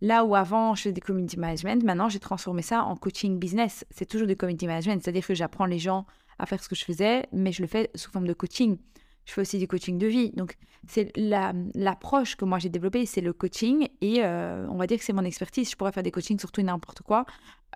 Là 0.00 0.24
où 0.24 0.34
avant, 0.34 0.74
je 0.74 0.82
faisais 0.82 0.92
des 0.92 1.00
community 1.00 1.38
management, 1.38 1.82
maintenant, 1.84 2.08
j'ai 2.08 2.18
transformé 2.18 2.62
ça 2.62 2.84
en 2.84 2.96
coaching 2.96 3.38
business. 3.38 3.84
C'est 3.90 4.06
toujours 4.06 4.26
du 4.26 4.36
community 4.36 4.66
management, 4.66 5.02
c'est-à-dire 5.02 5.26
que 5.26 5.34
j'apprends 5.34 5.66
les 5.66 5.78
gens 5.78 6.06
à 6.38 6.46
faire 6.46 6.62
ce 6.62 6.68
que 6.68 6.74
je 6.74 6.84
faisais, 6.84 7.26
mais 7.32 7.52
je 7.52 7.62
le 7.62 7.68
fais 7.68 7.90
sous 7.94 8.10
forme 8.10 8.26
de 8.26 8.32
coaching. 8.32 8.78
Je 9.24 9.32
fais 9.32 9.40
aussi 9.40 9.58
du 9.58 9.66
coaching 9.66 9.98
de 9.98 10.06
vie. 10.06 10.30
Donc, 10.32 10.56
c'est 10.86 11.12
l'approche 11.16 12.36
que 12.36 12.44
moi 12.44 12.58
j'ai 12.58 12.68
développée, 12.68 13.06
c'est 13.06 13.20
le 13.20 13.32
coaching. 13.32 13.88
Et 14.00 14.24
euh, 14.24 14.66
on 14.70 14.76
va 14.76 14.86
dire 14.86 14.98
que 14.98 15.04
c'est 15.04 15.12
mon 15.12 15.24
expertise. 15.24 15.70
Je 15.70 15.76
pourrais 15.76 15.92
faire 15.92 16.02
des 16.02 16.12
coachings 16.12 16.38
sur 16.38 16.52
tout 16.52 16.60
et 16.60 16.64
n'importe 16.64 17.02
quoi, 17.02 17.26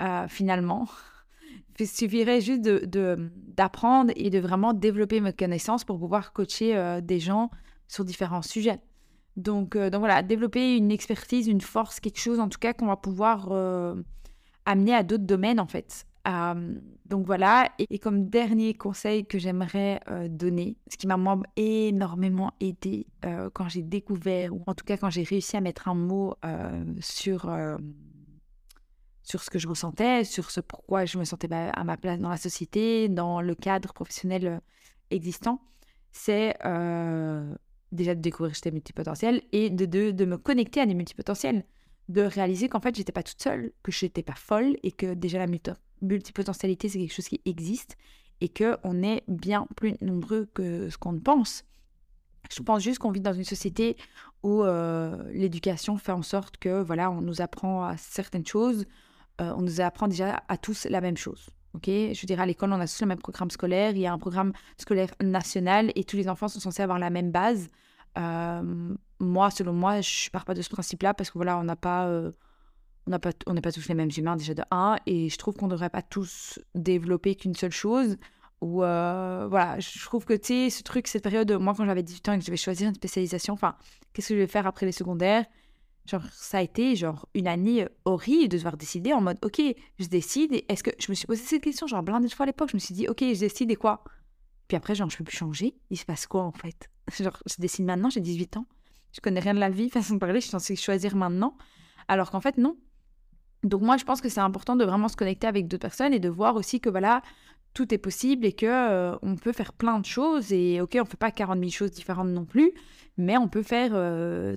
euh, 0.01 0.27
finalement. 0.29 0.89
Il 1.81 1.89
suffirait 1.89 2.41
juste 2.41 2.63
d'apprendre 2.63 4.13
de, 4.13 4.21
et 4.21 4.31
de 4.31 4.39
vraiment 4.39 4.73
développer 4.73 5.21
mes 5.21 5.33
connaissances 5.33 5.85
pour 5.85 5.99
pouvoir 5.99 6.33
coacher 6.33 6.77
euh, 6.77 7.01
des 7.01 7.19
gens 7.19 7.51
sur 7.89 8.05
différents 8.05 8.43
sujets. 8.43 8.81
Donc, 9.37 9.77
donc 9.77 10.01
voilà, 10.01 10.23
développer 10.23 10.77
une 10.77 10.91
expertise, 10.91 11.49
une 11.49 11.61
force, 11.61 12.01
quelque 12.01 12.21
chose 12.21 12.41
en 12.41 12.49
tout 12.49 12.59
cas 12.59 12.75
qu'on 12.75 12.87
va 12.87 12.97
pouvoir 12.97 13.51
amener 14.67 14.95
à 14.95 15.03
d'autres 15.03 15.25
domaines 15.25 15.61
en 15.61 15.67
fait. 15.67 16.05
donc 17.07 17.27
voilà, 17.27 17.71
et, 17.79 17.99
comme 18.01 18.29
dernier 18.29 18.75
conseil 18.75 19.25
que 19.25 19.39
j'aimerais 19.39 20.01
donner, 20.29 20.77
ce 20.91 20.97
qui 20.97 21.07
m'a 21.07 21.17
énormément 21.57 22.53
aidé 22.61 23.07
quand 23.55 23.69
j'ai 23.69 23.83
découvert, 23.83 24.53
ou 24.53 24.63
en 24.67 24.75
tout 24.75 24.85
cas 24.85 24.97
quand 24.97 25.11
j'ai 25.11 25.23
réussi 25.23 25.57
à 25.57 25.61
mettre 25.61 25.89
un 25.89 25.95
mot 25.95 26.35
sur 26.99 27.49
sur 29.31 29.43
ce 29.43 29.51
que 29.51 29.59
je 29.59 29.69
ressentais, 29.69 30.25
sur 30.25 30.51
ce 30.51 30.61
pourquoi 30.61 31.05
je 31.05 31.17
me 31.17 31.25
sentais 31.25 31.49
à 31.53 31.85
ma 31.85 31.97
place 31.97 32.19
dans 32.19 32.29
la 32.29 32.37
société, 32.37 33.09
dans 33.09 33.41
le 33.41 33.55
cadre 33.55 33.93
professionnel 33.93 34.47
euh, 34.47 34.59
existant, 35.11 35.61
c'est 36.11 36.57
euh, 36.65 37.55
déjà 37.93 38.17
de 38.17 38.21
découvrir 38.21 38.51
que 38.51 38.57
j'étais 38.57 38.73
multipotentielle 38.73 39.43
et 39.53 39.71
de, 39.71 39.87
de, 39.87 40.11
de, 40.11 40.25
me 40.25 40.37
connecter 40.37 40.81
à 40.81 40.87
des 40.87 40.95
multipotentiels, 40.95 41.65
de 42.09 42.23
réaliser 42.23 42.69
qu'en 42.69 42.81
fait, 42.81 42.97
j'étais 42.97 43.13
pas 43.13 43.23
toute 43.23 43.41
seule, 43.41 43.73
que 43.85 43.93
je 43.93 44.05
n'étais 44.05 44.25
pas 44.25 44.35
folle 44.35 44.77
et 44.83 44.91
que 44.91 45.15
déjà 45.15 45.39
la 45.39 45.47
multipotentialité, 46.03 46.89
c'est 46.89 46.99
quelque 46.99 47.15
chose 47.15 47.29
qui 47.29 47.41
existe 47.45 47.97
et 48.41 48.49
qu'on 48.49 49.03
est 49.03 49.23
bien 49.29 49.69
plus 49.77 49.95
nombreux 50.01 50.47
que 50.55 50.91
ce 50.91 50.99
qu'on 50.99 51.21
pense. 51.21 51.65
Je 52.51 52.63
pense 52.63 52.83
juste 52.83 52.99
qu'on 52.99 53.13
vit 53.13 53.21
dans 53.21 53.35
une 53.35 53.45
société 53.45 53.97
où 54.43 54.65
euh, 54.65 55.31
l'éducation 55.33 55.99
fait 55.99 56.11
en 56.11 56.23
sorte 56.23 56.57
que 56.57 56.83
voilà, 56.83 57.13
on 57.13 57.21
nous 57.21 57.41
apprend 57.43 57.85
à 57.85 57.97
certaines 57.97 58.47
choses, 58.47 58.87
euh, 59.41 59.53
on 59.57 59.63
nous 59.63 59.81
apprend 59.81 60.09
déjà 60.09 60.43
à 60.49 60.57
tous 60.57 60.87
la 60.89 61.01
même 61.01 61.17
chose. 61.17 61.49
Ok, 61.75 61.87
je 61.87 62.27
dirais 62.27 62.43
à 62.43 62.47
l'école, 62.47 62.73
on 62.73 62.81
a 62.81 62.87
tous 62.87 63.01
le 63.01 63.07
même 63.07 63.19
programme 63.19 63.51
scolaire. 63.51 63.93
Il 63.93 63.99
y 63.99 64.07
a 64.07 64.13
un 64.13 64.19
programme 64.19 64.53
scolaire 64.77 65.11
national 65.23 65.93
et 65.95 66.05
tous 66.05 66.17
les 66.17 66.29
enfants 66.29 66.49
sont 66.49 66.61
censés 66.61 66.83
avoir 66.83 66.99
la 66.99 67.11
même 67.11 67.31
base. 67.31 67.69
Euh, 68.19 68.95
moi, 69.21 69.51
selon 69.51 69.73
moi, 69.73 70.01
je 70.01 70.31
pars 70.31 70.45
pas 70.45 70.55
de 70.55 70.63
ce 70.63 70.69
principe-là 70.69 71.15
parce 71.15 71.31
que 71.31 71.39
voilà, 71.39 71.59
on 71.59 71.63
n'a 71.63 71.77
pas, 71.77 72.09
euh, 72.09 72.33
on 73.07 73.17
pas, 73.19 73.31
n'est 73.53 73.61
pas 73.61 73.71
tous 73.71 73.87
les 73.89 73.95
mêmes 73.95 74.11
humains 74.17 74.37
déjà 74.37 74.55
de 74.55 74.65
1 74.73 74.99
et 75.07 75.29
je 75.29 75.39
trouve 75.39 75.55
qu'on 75.55 75.67
ne 75.67 75.71
devrait 75.71 75.91
pas 75.91 76.03
tous 76.03 76.59
développer 76.75 77.37
qu'une 77.37 77.55
seule 77.55 77.73
chose. 77.73 78.17
Ou 78.61 78.79
voilà, 78.79 79.79
je 79.79 80.05
trouve 80.05 80.25
que 80.25 80.35
tu 80.35 80.69
sais, 80.69 80.71
ce 80.71 80.83
truc, 80.83 81.07
cette 81.07 81.23
période, 81.23 81.51
moi 81.53 81.73
quand 81.75 81.87
j'avais 81.87 82.03
18 82.03 82.29
ans 82.29 82.33
et 82.33 82.39
que 82.39 82.43
je 82.43 82.47
devais 82.47 82.57
choisir 82.57 82.89
une 82.89 82.95
spécialisation, 82.95 83.55
enfin, 83.55 83.77
qu'est-ce 84.13 84.29
que 84.29 84.35
je 84.35 84.41
vais 84.41 84.47
faire 84.47 84.67
après 84.67 84.87
les 84.87 84.93
secondaires? 84.93 85.47
Genre, 86.07 86.25
ça 86.33 86.59
a 86.59 86.63
été 86.63 86.97
genre 86.97 87.29
une 87.35 87.47
année 87.47 87.87
horrible 88.05 88.49
de 88.49 88.57
devoir 88.57 88.77
décider 88.77 89.13
en 89.13 89.21
mode, 89.21 89.39
ok, 89.43 89.61
je 89.99 90.07
décide. 90.07 90.65
Est-ce 90.69 90.83
que 90.83 90.91
je 90.99 91.11
me 91.11 91.15
suis 91.15 91.27
posé 91.27 91.43
cette 91.43 91.63
question, 91.63 91.87
genre, 91.87 92.05
plein 92.05 92.21
de 92.21 92.29
fois 92.29 92.45
à 92.45 92.47
l'époque, 92.47 92.71
je 92.71 92.77
me 92.77 92.81
suis 92.81 92.95
dit, 92.95 93.07
ok, 93.09 93.21
je 93.21 93.41
décide 93.41 93.71
et 93.71 93.77
quoi? 93.77 94.03
Puis 94.71 94.77
après, 94.77 94.95
genre, 94.95 95.11
je 95.11 95.17
peux 95.17 95.25
plus 95.25 95.37
changer. 95.37 95.75
Il 95.91 95.99
se 95.99 96.05
passe 96.05 96.27
quoi 96.27 96.43
en 96.43 96.53
fait? 96.53 96.91
Genre, 97.21 97.37
je 97.45 97.57
décide 97.59 97.87
maintenant, 97.87 98.09
j'ai 98.09 98.21
18 98.21 98.57
ans. 98.57 98.67
Je 99.13 99.21
connais 99.21 99.41
rien 99.41 99.53
de 99.53 99.59
la 99.59 99.69
vie, 99.69 99.91
façon 99.91 100.15
de 100.15 100.21
parler, 100.21 100.37
je 100.37 100.45
suis 100.45 100.51
censée 100.51 100.77
choisir 100.77 101.17
maintenant. 101.17 101.57
Alors 102.07 102.31
qu'en 102.31 102.41
fait, 102.41 102.57
non. 102.57 102.77
Donc, 103.65 103.83
moi, 103.83 103.97
je 103.97 104.05
pense 104.05 104.21
que 104.21 104.29
c'est 104.29 104.41
important 104.41 104.77
de 104.77 104.85
vraiment 104.85 105.09
se 105.09 105.17
connecter 105.17 105.49
avec 105.49 105.67
d'autres 105.67 105.83
personnes 105.83 106.15
et 106.15 106.21
de 106.21 106.29
voir 106.29 106.55
aussi 106.55 106.81
que 106.81 106.89
voilà, 106.89 107.21
tout 107.75 107.95
est 107.95 107.99
possible 107.99 108.45
et 108.45 108.53
que 108.53 108.67
euh, 108.67 109.17
on 109.23 109.37
peut 109.37 109.53
faire 109.53 109.73
plein 109.73 109.99
de 109.99 110.07
choses. 110.07 110.53
Et 110.53 110.81
ok, 110.81 110.99
on 111.01 111.05
fait 111.05 111.17
pas 111.17 111.31
40 111.31 111.59
000 111.59 111.71
choses 111.71 111.91
différentes 111.91 112.29
non 112.29 112.45
plus 112.45 112.73
mais 113.21 113.37
on 113.37 113.49
peut 113.49 113.63
faire 113.63 113.91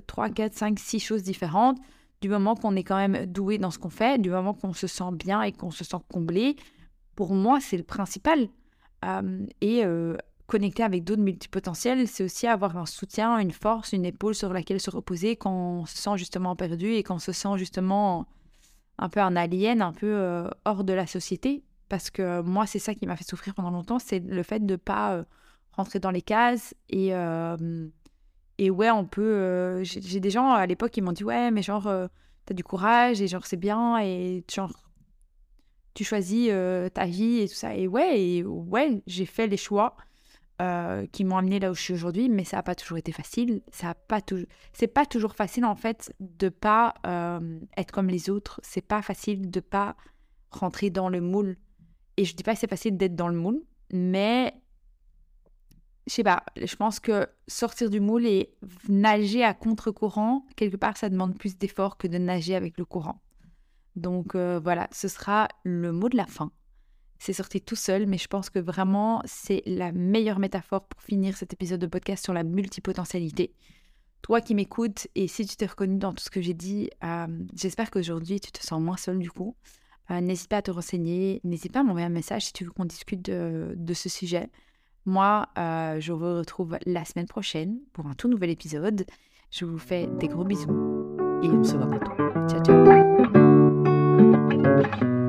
3, 0.06 0.30
4, 0.30 0.54
5, 0.54 0.78
6 0.78 1.00
choses 1.00 1.22
différentes 1.22 1.78
du 2.20 2.28
moment 2.28 2.54
qu'on 2.54 2.74
est 2.74 2.84
quand 2.84 2.96
même 2.96 3.26
doué 3.26 3.58
dans 3.58 3.70
ce 3.70 3.78
qu'on 3.78 3.90
fait, 3.90 4.18
du 4.18 4.30
moment 4.30 4.54
qu'on 4.54 4.72
se 4.72 4.86
sent 4.86 5.12
bien 5.12 5.42
et 5.42 5.52
qu'on 5.52 5.70
se 5.70 5.84
sent 5.84 5.98
comblé. 6.10 6.56
Pour 7.16 7.34
moi, 7.34 7.60
c'est 7.60 7.76
le 7.76 7.82
principal. 7.82 8.48
et 9.60 9.84
euh, 9.84 10.16
connecter 10.46 10.82
avec 10.82 11.04
d'autres 11.04 11.22
multipotentiels, 11.22 12.08
c'est 12.08 12.24
aussi 12.24 12.46
avoir 12.46 12.76
un 12.76 12.86
soutien, 12.86 13.38
une 13.38 13.50
force, 13.50 13.92
une 13.92 14.04
épaule 14.06 14.34
sur 14.34 14.52
laquelle 14.52 14.80
se 14.80 14.90
reposer 14.90 15.36
quand 15.36 15.52
on 15.52 15.86
se 15.86 15.96
sent 15.98 16.16
justement 16.16 16.56
perdu 16.56 16.92
et 16.92 17.02
quand 17.02 17.16
on 17.16 17.18
se 17.18 17.32
sent 17.32 17.56
justement 17.56 18.26
un 18.98 19.08
peu 19.08 19.20
un 19.20 19.36
alien, 19.36 19.82
un 19.82 19.92
peu 19.92 20.06
euh, 20.06 20.48
hors 20.64 20.84
de 20.84 20.92
la 20.92 21.06
société. 21.06 21.62
Parce 21.88 22.10
que 22.10 22.40
moi, 22.42 22.66
c'est 22.66 22.78
ça 22.78 22.94
qui 22.94 23.06
m'a 23.06 23.16
fait 23.16 23.28
souffrir 23.28 23.54
pendant 23.54 23.70
longtemps, 23.70 23.98
c'est 23.98 24.20
le 24.20 24.42
fait 24.42 24.64
de 24.64 24.74
ne 24.74 24.76
pas 24.76 25.14
euh, 25.14 25.24
rentrer 25.72 25.98
dans 25.98 26.10
les 26.10 26.22
cases 26.22 26.74
et 26.88 27.12
et 28.58 28.70
ouais, 28.70 28.90
on 28.90 29.04
peut. 29.04 29.22
Euh, 29.22 29.84
j'ai 29.84 30.20
des 30.20 30.30
gens 30.30 30.52
à 30.52 30.66
l'époque 30.66 30.92
qui 30.92 31.02
m'ont 31.02 31.12
dit 31.12 31.24
Ouais, 31.24 31.50
mais 31.50 31.62
genre, 31.62 31.86
euh, 31.86 32.06
t'as 32.46 32.54
du 32.54 32.62
courage 32.62 33.20
et 33.20 33.28
genre, 33.28 33.46
c'est 33.46 33.56
bien 33.56 33.98
et 33.98 34.44
genre, 34.52 34.72
tu 35.94 36.04
choisis 36.04 36.48
euh, 36.50 36.88
ta 36.88 37.06
vie 37.06 37.40
et 37.40 37.48
tout 37.48 37.54
ça. 37.54 37.74
Et 37.74 37.88
ouais, 37.88 38.20
et 38.20 38.44
ouais, 38.44 39.02
j'ai 39.06 39.26
fait 39.26 39.46
les 39.46 39.56
choix 39.56 39.96
qui 41.12 41.24
m'ont 41.24 41.36
amené 41.36 41.60
là 41.60 41.70
où 41.70 41.74
je 41.74 41.80
suis 41.82 41.92
aujourd'hui, 41.92 42.30
mais 42.30 42.44
ça 42.44 42.56
n'a 42.56 42.62
pas 42.62 42.74
toujours 42.74 42.96
été 42.96 43.12
facile. 43.12 43.60
Ça 43.70 43.90
a 43.90 43.94
pas 43.94 44.22
toujours. 44.22 44.46
C'est 44.72 44.86
pas 44.86 45.04
toujours 45.04 45.34
facile 45.34 45.64
en 45.64 45.74
fait 45.74 46.14
de 46.20 46.48
pas 46.48 46.94
être 47.76 47.90
comme 47.92 48.08
les 48.08 48.30
autres. 48.30 48.60
C'est 48.62 48.80
pas 48.80 49.02
facile 49.02 49.50
de 49.50 49.60
pas 49.60 49.96
rentrer 50.50 50.90
dans 50.90 51.08
le 51.08 51.20
moule. 51.20 51.56
Et 52.16 52.24
je 52.24 52.34
dis 52.34 52.42
pas 52.42 52.54
que 52.54 52.60
c'est 52.60 52.70
facile 52.70 52.96
d'être 52.96 53.16
dans 53.16 53.28
le 53.28 53.36
moule, 53.36 53.62
mais 53.92 54.54
je 56.06 56.12
sais 56.12 56.24
pas, 56.24 56.44
je 56.62 56.76
pense 56.76 57.00
que 57.00 57.26
sortir 57.48 57.88
du 57.88 58.00
moule 58.00 58.26
et 58.26 58.54
nager 58.88 59.42
à 59.42 59.54
contre-courant, 59.54 60.46
quelque 60.56 60.76
part, 60.76 60.96
ça 60.96 61.08
demande 61.08 61.38
plus 61.38 61.56
d'efforts 61.56 61.96
que 61.96 62.06
de 62.06 62.18
nager 62.18 62.54
avec 62.54 62.78
le 62.78 62.84
courant. 62.84 63.20
Donc 63.96 64.34
euh, 64.34 64.60
voilà, 64.62 64.88
ce 64.92 65.08
sera 65.08 65.48
le 65.62 65.92
mot 65.92 66.08
de 66.08 66.16
la 66.16 66.26
fin. 66.26 66.52
C'est 67.18 67.32
sorti 67.32 67.60
tout 67.60 67.76
seul, 67.76 68.06
mais 68.06 68.18
je 68.18 68.26
pense 68.26 68.50
que 68.50 68.58
vraiment, 68.58 69.22
c'est 69.24 69.62
la 69.64 69.92
meilleure 69.92 70.38
métaphore 70.38 70.86
pour 70.86 71.00
finir 71.00 71.36
cet 71.36 71.54
épisode 71.54 71.80
de 71.80 71.86
podcast 71.86 72.22
sur 72.22 72.34
la 72.34 72.42
multipotentialité. 72.42 73.54
Toi 74.20 74.40
qui 74.40 74.54
m'écoutes, 74.54 75.06
et 75.14 75.28
si 75.28 75.46
tu 75.46 75.56
t'es 75.56 75.66
reconnu 75.66 75.96
dans 75.96 76.12
tout 76.12 76.24
ce 76.24 76.30
que 76.30 76.42
j'ai 76.42 76.54
dit, 76.54 76.90
euh, 77.02 77.26
j'espère 77.54 77.90
qu'aujourd'hui, 77.90 78.40
tu 78.40 78.52
te 78.52 78.62
sens 78.62 78.80
moins 78.80 78.96
seul 78.96 79.18
du 79.18 79.30
coup. 79.30 79.56
Euh, 80.10 80.20
n'hésite 80.20 80.48
pas 80.48 80.58
à 80.58 80.62
te 80.62 80.70
renseigner, 80.70 81.40
n'hésite 81.44 81.72
pas 81.72 81.80
à 81.80 81.82
m'envoyer 81.82 82.06
un 82.06 82.10
message 82.10 82.46
si 82.46 82.52
tu 82.52 82.64
veux 82.64 82.70
qu'on 82.70 82.84
discute 82.84 83.22
de, 83.22 83.94
ce 83.94 84.08
sujet. 84.08 84.48
Moi, 85.06 85.48
euh, 85.58 86.00
je 86.00 86.12
vous 86.12 86.36
retrouve 86.38 86.78
la 86.86 87.04
semaine 87.04 87.26
prochaine 87.26 87.78
pour 87.92 88.06
un 88.06 88.14
tout 88.14 88.28
nouvel 88.28 88.50
épisode. 88.50 89.06
Je 89.50 89.64
vous 89.64 89.78
fais 89.78 90.06
des 90.18 90.28
gros 90.28 90.44
bisous 90.44 91.16
et 91.42 91.48
on 91.48 91.64
se 91.64 91.76
voit 91.76 91.86
bientôt. 91.86 92.12
Ciao, 92.48 92.62
ciao. 95.02 95.23